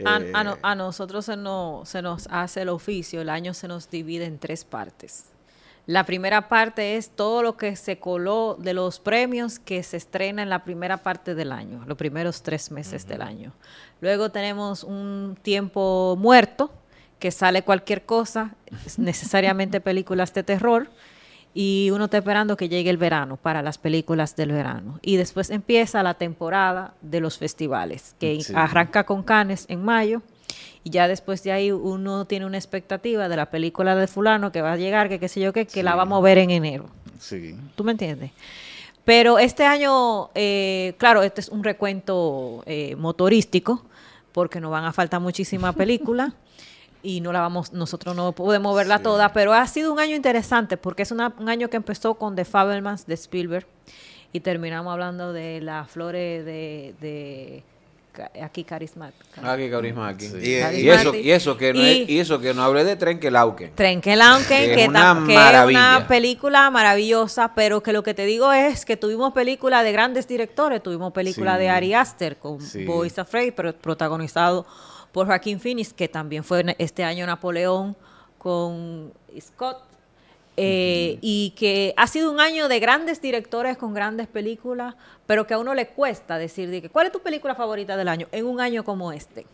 [0.05, 3.53] A, Eh, a no- a nosotros se nos, se nos hace el oficio, el año
[3.53, 5.25] se nos divide en tres partes.
[5.87, 10.43] La primera parte es todo lo que se coló de los premios que se estrena
[10.43, 13.53] en la primera parte del año, los primeros tres meses del año.
[14.01, 16.71] Luego tenemos un tiempo muerto,
[17.19, 18.53] que sale cualquier cosa,
[18.97, 20.89] necesariamente películas de terror,
[21.53, 24.99] y uno está esperando que llegue el verano para las películas del verano.
[25.01, 28.53] Y después empieza la temporada de los festivales, que Sí.
[28.55, 30.21] arranca con Cannes en mayo.
[30.83, 34.61] Y ya después de ahí uno tiene una expectativa de la película de fulano que
[34.61, 36.85] va a llegar, que qué sé yo qué, que la vamos a ver en enero.
[37.19, 37.55] Sí.
[37.75, 38.31] ¿Tú me entiendes?
[39.05, 43.83] Pero este año, eh, claro, este es un recuento eh, motorístico,
[44.33, 46.33] porque nos van a faltar muchísimas películas
[47.03, 50.77] y no la vamos, nosotros no podemos verla toda, pero ha sido un año interesante
[50.77, 53.65] porque es una- un año que empezó con The Fabelmans de Spielberg
[54.33, 57.63] y terminamos hablando de las flores de,
[58.41, 59.41] aquí carismática.
[60.07, 60.25] Aquí.
[60.41, 60.47] Y-
[60.81, 63.73] Y, eso, y eso que no Y- es- y eso que no hablé de Trenkelauken.
[63.75, 66.05] Trenkelauken, Que que, es una que es una maravilla.
[66.07, 70.81] película maravillosa, pero que lo que te digo es que tuvimos películas de grandes directores,
[70.83, 71.59] tuvimos película Sí.
[71.61, 72.85] de Ari Aster con Sí.
[72.85, 74.65] Boys Afraid, pero protagonizado
[75.11, 77.95] por Joaquín Phoenix, que también fue este año Napoleón
[78.37, 79.86] con Scott.
[80.57, 84.95] Eh, Y que ha sido un año de grandes directores con grandes películas,
[85.25, 88.07] pero que a uno le cuesta decir, de que, ¿cuál es tu película favorita del
[88.07, 89.45] año en un año como este?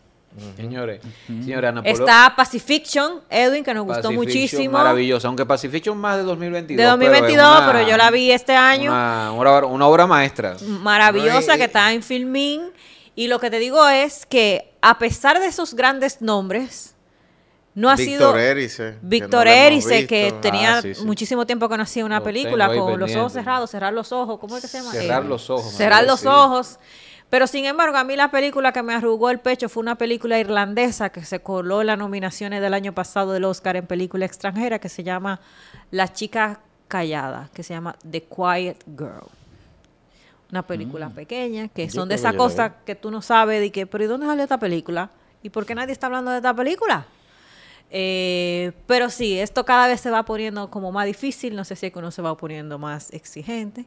[0.56, 2.00] Señores, señora Napoleón.
[2.00, 4.72] Está Pacifiction, Edwin, que nos gustó Pacifiction, muchísimo.
[4.78, 6.76] Maravillosa, aunque Pacifiction más de 2022.
[6.76, 8.90] de 2022, pero, es pero, una- yo la vi este año.
[8.90, 10.56] Una, una obra, una obra maestra.
[10.66, 12.62] maravillosa No, y- que está en Filmin.
[13.14, 16.93] Y lo que te digo es que a pesar de esos grandes nombres,
[17.74, 18.82] no ha sido Víctor Erice.
[18.92, 21.04] que Víctor no Erice, que tenía Ah, sí, sí.
[21.04, 24.38] muchísimo tiempo que no hacía una Lo película con los ojos cerrados, cerrar los ojos,
[24.38, 24.92] ¿cómo es que se llama?
[24.92, 26.26] Cerrar los ojos, Cerrar los sí.
[26.28, 26.78] ojos.
[27.30, 30.38] Pero sin embargo, a mí la película que me arrugó el pecho fue una película
[30.38, 34.78] irlandesa que se coló en las nominaciones del año pasado del Oscar en película extranjera
[34.78, 35.40] que se llama
[35.90, 39.26] La chica callada, que se llama The Quiet Girl.
[40.52, 43.86] Una película pequeña, que Yo son de esas cosas que tú no sabes de que,
[43.86, 45.10] pero ¿y dónde salió esta película?
[45.42, 47.04] ¿Y por qué nadie está hablando de esta película?
[47.96, 51.86] Eh, pero sí, esto cada vez se va poniendo como más difícil, no sé si
[51.86, 53.86] es que uno se va poniendo más exigente,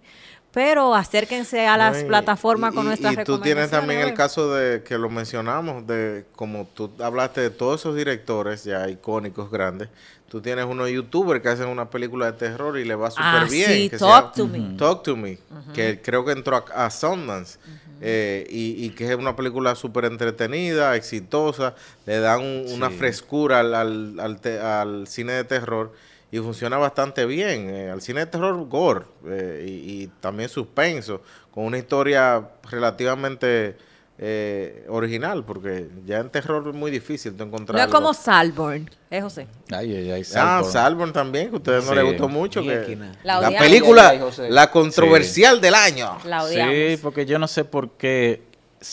[0.54, 4.00] pero acérquense a las No, y- plataformas y- con y- nuestras Y tú tienes también
[4.00, 8.88] el caso de que lo mencionamos, de como tú hablaste de todos esos directores ya
[8.90, 9.90] icónicos grandes.
[10.30, 13.48] Tú tienes unos youtubers que hacen una película de terror y le va súper Ah,
[13.50, 13.72] bien.
[13.72, 14.78] sí, que Talk llama to Me.
[14.78, 15.38] Talk to Me,
[15.74, 17.60] que creo que entró a, a Sundance.
[18.02, 21.76] Eh, y, y que es una película súper entretenida, exitosa,
[22.06, 25.92] le dan un- una frescura al, al, al te- al cine de terror
[26.32, 27.70] y funciona bastante bien.
[27.70, 31.22] eh, al cine de terror, gore eh, y, y también suspenso,
[31.52, 33.78] con una historia relativamente
[34.20, 37.78] eh, original, porque ya en terror es muy difícil de encontrar.
[37.78, 39.48] No es como Salborn, es José.
[39.72, 40.22] Ay, ay, ay.
[40.22, 40.72] Ah, Salborn.
[40.72, 41.96] Salborn también, que a ustedes no Sí.
[41.98, 42.62] les gustó mucho.
[42.64, 42.98] Que.
[43.24, 44.50] La la película, Ay, ay, José.
[44.50, 46.18] la controversial del año.
[46.26, 46.74] La odiamos.
[46.74, 48.42] Sí, porque yo no sé por qué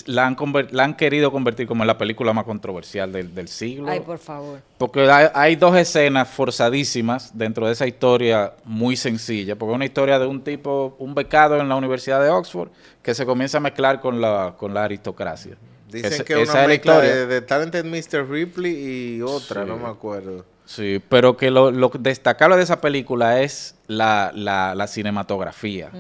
[0.07, 3.49] la han, conver- la han querido convertir como en la película más controversial del, del
[3.49, 3.89] siglo.
[3.89, 4.61] Ay, por favor.
[4.79, 9.85] Porque hay, hay dos escenas forzadísimas dentro de esa historia muy sencilla, porque es una
[9.85, 12.71] historia de un tipo, un becado en la Universidad de Oxford,
[13.03, 15.57] que se comienza a mezclar con la, con la aristocracia.
[15.91, 17.15] Dicen que una mezcla historia.
[17.15, 18.29] de, de Talented Mr.
[18.29, 19.69] Ripley y otra, Sí.
[19.69, 20.45] no me acuerdo.
[20.67, 25.91] Sí, pero que lo, lo destacable de esa película es la, la, la cinematografía.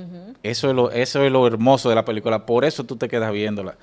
[0.43, 3.31] eso, es lo, eso es lo hermoso de la película, por eso tú te quedas
[3.33, 3.77] viéndola.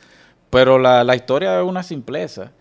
[0.49, 2.51] Pero la, la historia es una simpleza.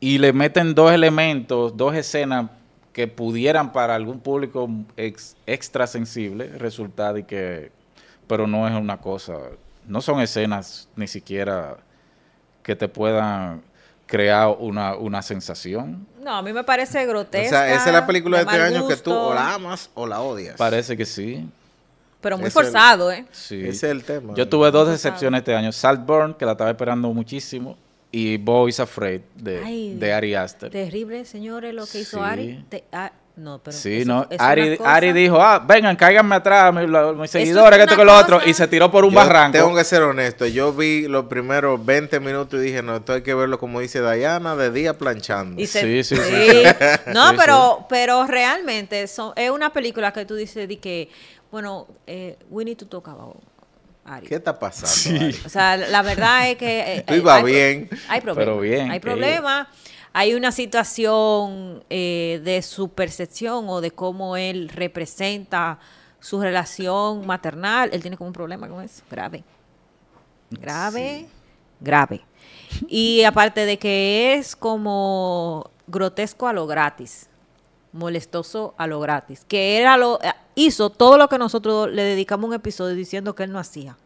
[0.00, 2.50] Y le meten dos elementos, dos escenas
[2.92, 7.70] que pudieran para algún público ex- extra sensible resultar y que...
[8.26, 9.34] Pero no es una cosa...
[9.86, 11.78] No son escenas ni siquiera
[12.62, 13.62] que te puedan
[14.08, 16.04] crear una, una sensación.
[16.20, 17.48] No, a mí me parece O grotesca.
[17.50, 20.20] sea, esa es la película de este año que tú o la amas o la
[20.20, 20.56] odias.
[20.56, 21.48] Parece que sí.
[22.20, 23.24] Pero muy el- forzado, ¿eh?
[23.30, 23.60] Sí.
[23.60, 24.34] Ese es el tema.
[24.34, 25.70] Yo tuve dos decepciones este año.
[25.70, 27.76] Saltburn, que la estaba esperando muchísimo,
[28.10, 30.70] y Boys Afraid, de, Ay, de Ari Aster.
[30.70, 32.22] Terrible, señores, lo que hizo Sí.
[32.24, 32.64] Ari.
[32.68, 34.26] Te- ah, No, pero Sí, eso- no.
[34.28, 37.96] es Ari, cosa- Ari dijo, ah, vengan, cáiganme atrás, mis, mis es seguidores, que esto
[37.96, 38.40] que lo otro.
[38.44, 39.56] Y se tiró por un Yo barranco.
[39.56, 40.44] Tengo que ser honesto.
[40.46, 44.00] Yo vi los primeros 20 minutos y dije, no, esto hay que verlo como dice
[44.02, 45.60] Diana, de día planchando.
[45.62, 46.46] Y se- Sí, sí, sí, sí.
[46.50, 47.12] sí.
[47.14, 51.08] No, Sí, pero, pero realmente son, es una película que tú dices de que,
[51.52, 53.36] bueno, eh, we need to talk about
[54.04, 54.26] Ari.
[54.26, 55.24] ¿Qué está pasando?
[55.26, 55.36] Ari?
[55.46, 56.96] O sea, la verdad es que...
[56.96, 57.88] eh, Tú eh, ibas bien.
[58.08, 58.44] Hay problemas.
[58.46, 59.68] Pero bien, Hay que- problemas.
[60.12, 65.78] Hay una situación eh, de su percepción o de cómo él representa
[66.20, 67.90] su relación maternal.
[67.92, 69.02] Él tiene como un problema con eso.
[69.10, 69.44] Grave.
[70.50, 71.28] Grave.
[71.80, 72.24] Grave.
[72.88, 77.28] Y aparte de que es como grotesco a lo gratis.
[77.92, 79.44] Molestoso a lo gratis.
[79.46, 83.44] Que era lo, eh, hizo todo lo que nosotros le dedicamos un episodio diciendo que
[83.44, 83.96] él no hacía.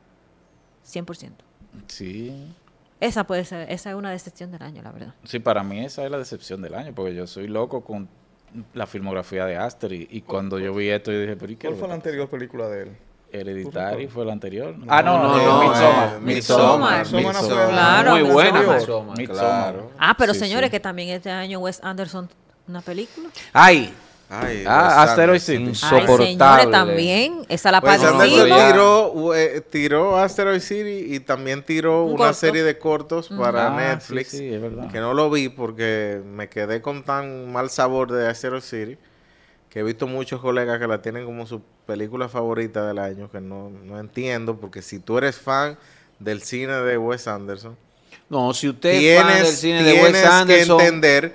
[0.85, 1.33] 100%.
[1.89, 2.55] Sí.
[3.03, 5.15] Esa puede ser, esa es una decepción del año, la verdad.
[5.25, 8.09] Sí, para mí esa es la decepción del año, porque yo soy loco con
[8.75, 9.93] la filmografía de Aster.
[9.93, 11.67] Y, y cuando yo vi esto, yo dije, pero ¿y qué?
[11.67, 12.97] ¿Cuál fue la anterior película de él?
[13.33, 14.77] Hereditary fue la anterior.
[14.89, 17.07] Ah, no, no, no, no, Midsommar.
[17.09, 18.77] Claro, Muy buena, Midsommar.
[18.79, 19.37] Midsommar, Midsommar.
[19.73, 19.91] claro.
[19.99, 20.71] Ah, pero Sí, señores, sí.
[20.73, 22.29] que también este año Wes Anderson,
[22.69, 23.29] una película.
[23.53, 23.93] Ay,
[24.33, 25.41] Ay, Ah, Asteroid.
[25.41, 25.59] City.
[25.62, 26.26] Ay, Insoportable.
[26.26, 27.47] señores, también.
[27.49, 27.80] Esa la
[28.49, 28.70] ya.
[28.72, 32.35] tiró, eh, tiró Asteroid City y también tiró Un una corto.
[32.35, 34.30] serie de cortos para Ah, Netflix.
[34.30, 34.91] sí, sí, es verdad.
[34.91, 38.99] Que no lo vi porque me quedé con tan mal sabor de Asteroid City
[39.68, 43.41] que he visto muchos colegas que la tienen como su película favorita del año, que
[43.41, 45.78] no, no entiendo, porque si tú eres fan
[46.18, 47.74] del cine de Wes Anderson,
[48.28, 51.35] no, si usted es fan del tienes, cine de tienes Wes Anderson, que entender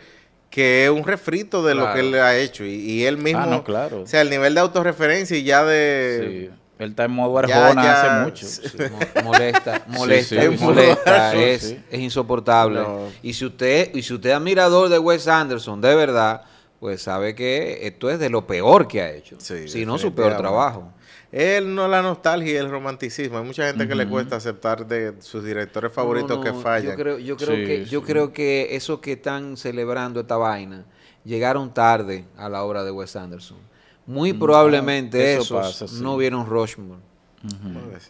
[0.58, 3.46] que es un refrito de lo que él ha hecho y, y él mismo, Ah,
[3.46, 4.02] no, claro.
[4.02, 6.50] o sea, el nivel de autorreferencia y ya de...
[6.50, 6.58] Sí.
[6.80, 8.48] Él está en modo Arjona ya, hace mucho.
[8.48, 8.78] sí.
[9.24, 11.80] molesta, molesta, sí, molesta, es, sí.
[11.92, 12.80] es insoportable.
[12.80, 13.02] No.
[13.22, 16.42] Y si usted, y si usted es admirador de Wes Anderson, de verdad,
[16.80, 19.36] pues sabe que esto es de lo peor que ha hecho.
[19.40, 20.92] Sí, si no su peor trabajo.
[21.32, 23.38] Él no la nostalgia y el romanticismo.
[23.38, 26.92] Hay mucha gente que le cuesta aceptar de sus directores favoritos No, que fallan.
[26.92, 30.86] Yo creo, yo creo Sí, que, yo creo que esos que están celebrando esta vaina
[31.26, 33.58] llegaron tarde a la obra de Wes Anderson.
[34.06, 36.02] Muy probablemente eso esos pasa, sí.
[36.02, 37.02] no vieron Rushmore.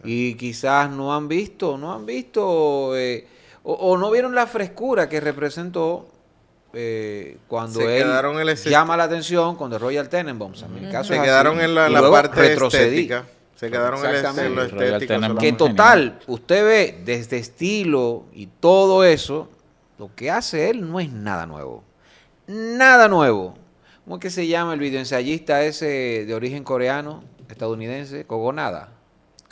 [0.04, 3.28] Y quizás no han visto, no han visto, eh,
[3.64, 6.08] o, o no vieron la frescura que representó
[6.74, 8.08] eh, cuando Se él
[8.70, 10.62] llama la atención con The Royal Tenenbaums.
[10.64, 11.66] En mi caso Se es quedaron así.
[11.66, 12.84] en la, la parte retrocedí.
[13.00, 13.26] estética.
[13.56, 15.38] Se quedaron en, lo Royal estético.
[15.40, 19.50] Que total, usted ve desde estilo y todo eso,
[19.98, 21.84] lo que hace él no es nada nuevo.
[22.46, 23.56] Nada nuevo.
[24.04, 28.26] ¿Cómo es que se llama el videoensayista ese de origen coreano, estadounidense?
[28.26, 28.90] Kogonada.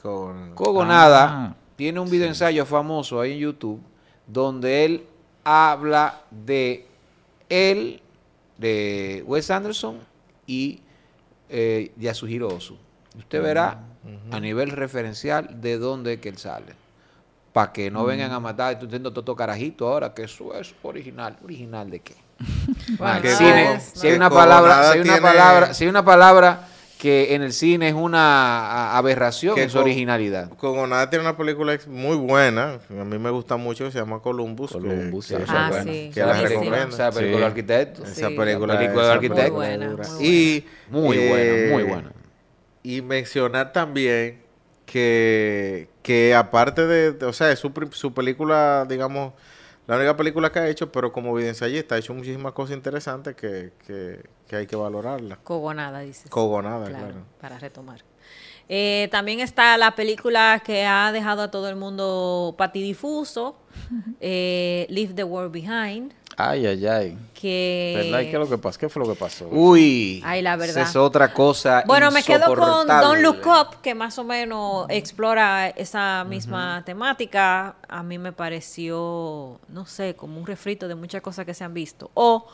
[0.02, 3.82] Con- Kogonada Ah, tiene un videoensayo famoso ahí en YouTube
[4.28, 5.04] donde él
[5.44, 6.86] habla de
[7.50, 8.02] él,
[8.58, 10.00] de Wes Anderson
[10.48, 10.82] y
[11.50, 12.78] eh, Yasuhiro Ozu.
[13.18, 13.80] Usted verá
[14.32, 16.74] a nivel referencial de dónde es que él sale.
[17.54, 21.38] Para que no vengan a matar, estoy diciendo todo carajito ahora, que eso es original.
[21.44, 22.16] ¿Original de qué?
[22.98, 26.68] Bueno, no si hay una palabra, si hay una palabra, si hay una palabra
[27.06, 30.50] que en el cine es una aberración, Que es con- originalidad.
[30.58, 34.72] Kogonada tiene una película muy buena, a mí me gusta mucho, que se llama Columbus.
[34.72, 36.10] Columbus, que, Ah, sí.
[36.12, 36.88] que la recomiendo.
[36.88, 37.42] O sea, película Sí.
[37.42, 38.04] de arquitecto.
[38.06, 38.36] Esa Sí.
[38.36, 39.54] película, La película de esa arquitecto.
[39.54, 42.12] Muy buena, muy Y, Muy eh, buena, muy buena.
[42.82, 44.42] Y mencionar también
[44.88, 49.34] que, que aparte de, de- o sea, es su, su película, digamos,
[49.88, 53.72] la única película que ha hecho, pero como videoensayista ha hecho muchísimas cosas interesantes que,
[53.86, 55.38] que, que hay que valorarla.
[55.44, 56.30] Cogonada, dices.
[56.30, 57.26] Cogonada, Claro, claro.
[57.40, 58.02] para retomar.
[58.68, 63.56] Eh, también está la película que ha dejado a todo el mundo patidifuso,
[64.20, 67.18] eh, Leave the World Behind, Ay, ay, ay.
[67.34, 67.94] que...
[67.96, 68.20] ¿Verdad?
[68.20, 68.80] ¿Y qué, es lo que pasó?
[68.80, 69.48] ¿Qué fue lo que pasó?
[69.50, 70.22] Uy.
[70.26, 70.82] Ay, la verdad.
[70.82, 71.84] esa es otra cosa.
[71.88, 72.88] Bueno, me quedo con.
[72.88, 77.76] Don't Look Up, que más o menos explora esa misma temática.
[77.88, 81.74] A mí me pareció, no sé, como un refrito de muchas cosas que se han
[81.74, 82.12] visto.
[82.14, 82.48] O,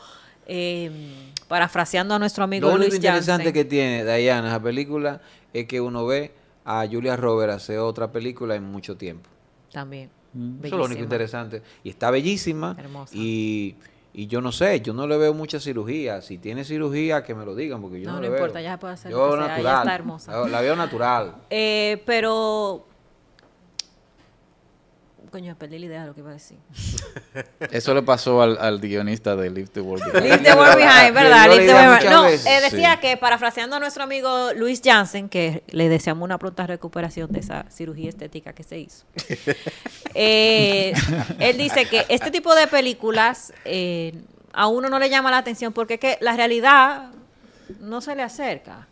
[0.46, 0.90] eh,
[1.48, 5.20] parafraseando a nuestro amigo Lo único Luis interesante Jansen, que tiene Diana esa película
[5.52, 6.32] es que uno ve
[6.64, 9.28] a Julia Roberts hacer otra película en mucho tiempo.
[9.72, 10.21] también.
[10.34, 11.02] Eso es lo único Bellísima.
[11.04, 11.62] interesante.
[11.84, 12.76] Y está bellísima.
[12.78, 13.14] Hermosa.
[13.16, 13.76] Y,
[14.14, 16.20] y yo no sé, yo no le veo mucha cirugía.
[16.22, 18.64] Si tiene cirugía, que me lo digan, porque yo No, no, no le importa, veo.
[18.64, 19.78] ya puede hacer Yo sea, natural.
[19.78, 20.32] está hermosa.
[20.42, 21.34] La, la veo natural.
[21.50, 22.86] Eh, pero,
[25.32, 26.58] coño, perdí la idea de lo que iba a decir.
[27.72, 30.24] Eso le pasó al, al guionista de Leave the World Behind.
[30.24, 31.48] Leave the world behind, ¿verdad?
[31.48, 32.10] Leave the world behind.
[32.10, 33.00] No, eh, decía sí.
[33.00, 37.64] que parafraseando a nuestro amigo Luis Jansen, que le deseamos una pronta recuperación de esa
[37.70, 39.06] cirugía estética que se hizo.
[40.14, 40.92] eh,
[41.38, 44.12] él dice que este tipo de películas eh,
[44.52, 47.10] a uno no le llama la atención porque es que la realidad
[47.80, 48.86] no se le acerca.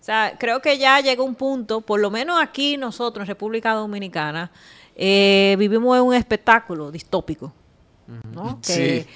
[0.00, 3.72] O sea, creo que ya llega un punto, por lo menos aquí nosotros en República
[3.72, 4.52] Dominicana,
[4.98, 7.52] eh, vivimos en un espectáculo distópico.
[8.34, 8.58] ¿no?
[8.60, 8.72] Que
[9.04, 9.06] Sí.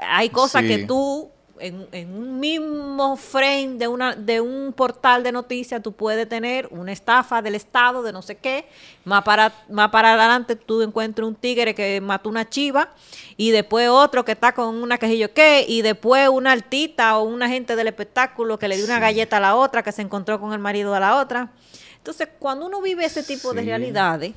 [0.00, 0.68] hay cosas Sí.
[0.68, 5.92] que tú, en, en un mismo frame de, una, de un portal de noticias, tú
[5.92, 8.66] puedes tener una estafa del Estado, de no sé qué.
[9.04, 12.90] Más para, más para adelante tú encuentras un tigre que mató una chiva
[13.38, 17.48] y después otro que está con una quejillo qué y después una altita o una
[17.48, 20.52] gente del espectáculo que le dio una galleta a la otra, que se encontró con
[20.52, 21.50] el marido a la otra.
[21.96, 24.34] Entonces, cuando uno vive ese tipo de realidades,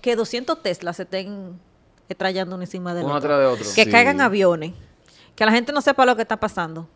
[0.00, 1.58] que 200 Teslas se estén
[2.08, 3.74] estrellando uno encima del Uno otro, atrás de otro.
[3.74, 3.90] que Sí.
[3.90, 4.72] caigan aviones,
[5.34, 6.88] que la gente no sepa lo que está pasando.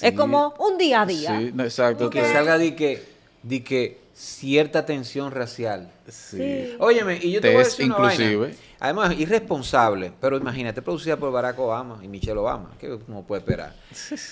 [0.00, 1.38] Es como un día a día.
[1.38, 2.08] Sí, no, exacto.
[2.10, 3.04] Que que- salga de que,
[3.42, 5.92] de que cierta tensión racial.
[6.08, 6.74] sí.
[6.78, 8.24] Óyeme, y yo te, Te voy a decir una vaina.
[8.24, 8.56] inclusive.
[8.80, 12.72] Además, irresponsable, pero imagínate, producida por Barack Obama y Michelle Obama.
[12.78, 13.74] ¿Qué uno puede esperar?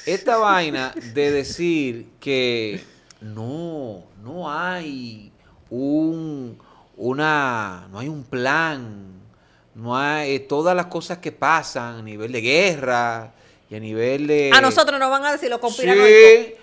[0.06, 2.82] Esta vaina de decir que
[3.20, 5.30] no, no hay
[5.74, 6.58] un,
[6.96, 9.04] una, no hay un plan,
[9.74, 13.32] no hay eh, todas las cosas que pasan a nivel de guerra
[13.68, 14.50] y a nivel de...
[14.54, 16.08] A nosotros nos van a decir Sí, conspiranoicos.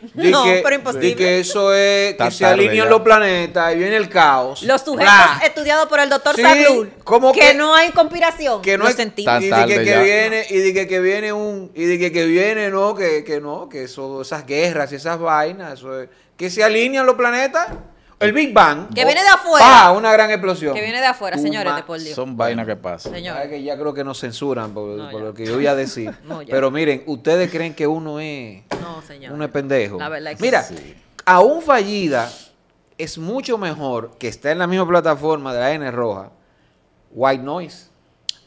[0.13, 1.07] de no, que, pero imposible.
[1.09, 4.61] de que eso es, que se alinean los planetas y viene el caos.
[4.63, 5.11] Los sujetos
[5.43, 8.89] estudiados por el doctor Sí, Sablul, ¿cómo que, que- no hay conspiración, que no lo
[8.91, 9.33] hay sentimos.
[9.33, 12.25] Tan y de que, viene y de que, que viene un y de que, que
[12.25, 16.49] viene no que, que no que eso, esas guerras y esas vainas eso es- que
[16.49, 17.67] se alinean los planetas
[18.22, 19.65] el Big Bang Que viene de afuera.
[19.65, 19.91] ¡pa!
[19.91, 22.15] una gran explosión Que viene de afuera, señores, de por Dios.
[22.15, 23.11] Son vainas que pasan.
[23.14, 23.35] Señor.
[23.35, 25.27] Sabes que ya creo que nos censuran por, No, por ya.
[25.27, 26.52] lo que yo voy a decir No, ya.
[26.52, 29.34] pero miren ustedes creen que uno es No, señor.
[29.34, 30.95] uno es pendejo La verdad es que mira sí.
[31.26, 32.31] aún fallida
[32.98, 36.30] es mucho mejor que está en la misma plataforma de la N roja
[37.11, 37.91] White Noise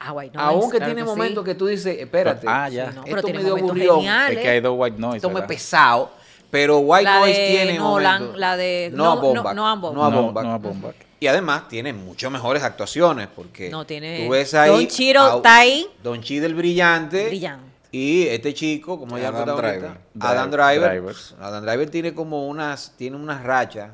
[0.07, 2.47] Ah, guay, no, Aún que claro tiene momentos que tú dices, espérate.
[2.47, 2.91] Ah, ya.
[2.91, 4.37] Sí, no, esto pero tiene me dio geniales.
[4.37, 5.17] Es que hay dos white noise.
[5.17, 6.11] Esto me pesado.
[6.55, 8.39] Pero White La Noise de tiene Nolan, momentos.
[8.41, 9.93] la de- No, a no- Baumbach, no- no a Baumbach.
[9.95, 10.45] no a No, Baumbach.
[10.45, 10.95] no a Baumbach.
[11.19, 15.37] Y además tiene mucho mejores actuaciones porque No, tiene- tú ves ahí Don Chiro a-
[15.37, 15.85] está ahí.
[16.03, 17.27] Don Chido el brillante.
[17.27, 17.65] Brillante.
[17.91, 19.99] Y este chico, como ya Adam Driver.
[20.21, 21.15] Adam Driver.
[21.41, 23.91] Adam Driver tiene como unas, tiene unas rachas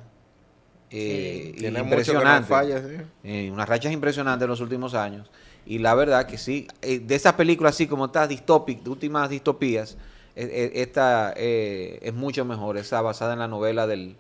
[0.91, 1.79] eh, Tiene mucho que no
[2.21, 2.49] impresionantes.
[2.49, 2.97] falla, sí.
[3.25, 5.31] Eh, unas rachas impresionantes en los últimos años.
[5.65, 9.97] Y la verdad que sí, eh, de esas películas así como estas distópicas, últimas distopías,
[10.35, 14.17] esta eh, es mucho mejor, esa basada en la novela del,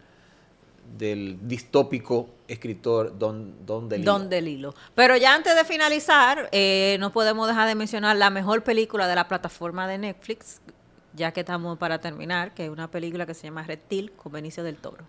[0.97, 4.13] del distópico escritor Don, Don DeLillo.
[4.13, 4.75] Don del hilo.
[4.95, 9.15] Pero ya antes de finalizar, eh, no podemos dejar de mencionar la mejor película de
[9.15, 10.61] la plataforma de Netflix,
[11.15, 14.65] ya que estamos para terminar, que es una película que se llama Reptil con Benicio
[14.65, 15.05] del Toro.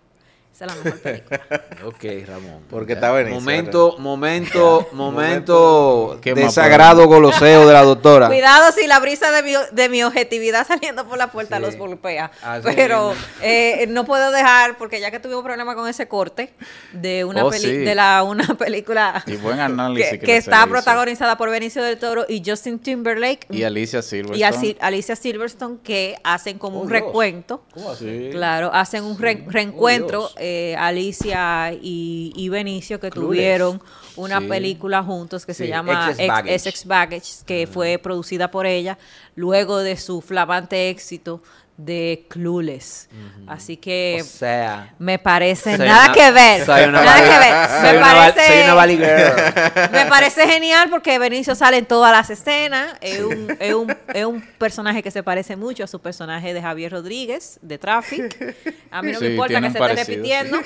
[0.54, 1.40] Esa es la mejor película.
[1.84, 2.60] Ok, Ramón.
[2.70, 8.28] Porque está Benicio, Momento, momento, momento ¿Qué más desagrado goloseo de la doctora.
[8.28, 11.62] Cuidado si la brisa de mi, de mi objetividad saliendo por la puerta Sí.
[11.62, 12.30] los golpea.
[12.42, 16.52] Así Pero eh, no puedo dejar, porque ya que tuvimos problema con ese corte
[16.92, 17.76] de una, Oh, peli- sí.
[17.78, 22.26] de la, una película Y buen análisis que, que está protagonizada por Benicio del Toro
[22.28, 23.46] y Justin Timberlake.
[23.50, 24.66] Y Alicia Silverstone.
[24.68, 27.00] y Alicia Silverstone que hacen como Oh, un Dios.
[27.02, 27.64] recuento.
[27.98, 28.28] Sí.
[28.30, 30.34] Claro, hacen un re- reencuentro, Dios.
[30.42, 33.28] Eh, Alicia y, y Benicio, que Clueless.
[33.28, 33.82] tuvieron
[34.16, 34.46] una Sí.
[34.48, 36.24] película juntos que se llama Baggage.
[36.26, 38.98] Ex- Essex Baggage, que fue producida por ella
[39.36, 41.42] luego de su flamante éxito
[41.76, 43.08] de Clueless.
[43.46, 46.64] Así que O sea, me parece soy nada una- que ver.
[46.66, 47.68] soy una nada que ver.
[47.80, 49.88] soy Me una parece, soy una Valley Girl.
[49.92, 52.94] me parece genial porque Benicio sale en todas las escenas.
[53.00, 56.62] Es un, es, un, es un personaje que se parece mucho a su personaje de
[56.62, 58.56] Javier Rodríguez, de Traffic.
[58.90, 60.58] A mí no me Sí, importa que se parecido, esté repitiendo.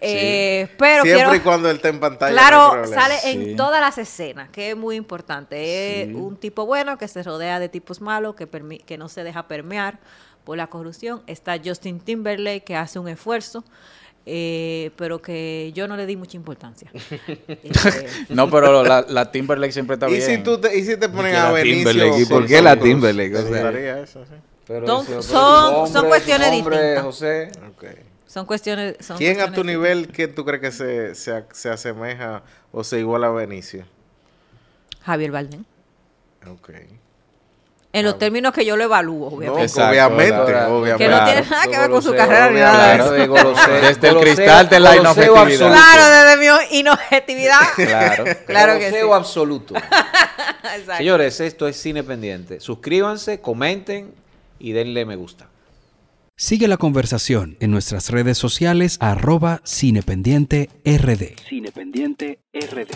[0.00, 2.30] Eh, pero Siempre quiero, y cuando él esté en pantalla.
[2.32, 3.30] Claro, sale Sí.
[3.30, 6.02] en todas las escenas, que es muy importante.
[6.02, 6.14] Es Sí.
[6.14, 8.46] un tipo bueno que se rodea de tipos malos, que,
[8.86, 9.98] que no se deja permear
[10.46, 11.22] por la corrupción.
[11.26, 13.64] Está Justin Timberlake, que hace un esfuerzo,
[14.24, 16.90] eh, pero que yo no le di mucha importancia.
[17.28, 20.22] Eh, No, pero la, la Timberlake siempre está ¿Y bien.
[20.22, 22.18] si, tú te, y si te ponen a Benicio?
[22.18, 22.78] ¿y por qué la?
[22.78, 23.34] Timberlake?
[23.34, 24.34] O ¿Te sea, gustaría eso, sí.
[24.66, 27.04] pero Son- son- son cuestiones hombre, distintas.
[27.04, 27.50] José,
[28.26, 28.96] son cuestiones.
[29.00, 32.42] son ¿Quién a tu nivel que tú crees que se, se, se asemeja
[32.72, 33.84] o se iguala a Benicio?
[35.02, 35.64] Javier Bardem.
[36.48, 36.70] Ok.
[37.98, 39.62] En los términos que yo lo evalúo, No, obviamente.
[39.64, 40.98] Exacto, obviamente, obviamente.
[41.04, 43.04] que no tiene nada que ver con su carrera ni nada de Claro.
[43.04, 43.12] eso.
[43.14, 45.42] de goloseo, Desde el cristal de la inobjetividad.
[45.42, 45.72] absoluto.
[45.72, 46.36] Claro, desde
[46.70, 47.60] mi inobjetividad.
[47.76, 48.24] Claro.
[48.46, 48.96] Claro que sí.
[49.12, 49.74] Absoluto.
[50.76, 50.96] Exacto.
[50.98, 52.60] Señores, esto es Cine Pendiente.
[52.60, 54.12] Suscríbanse, comenten
[54.58, 55.46] y denle me gusta.
[56.36, 61.34] Sigue la conversación en nuestras redes sociales arroba cinependiente rd.
[61.48, 62.88] Cinependiente RD.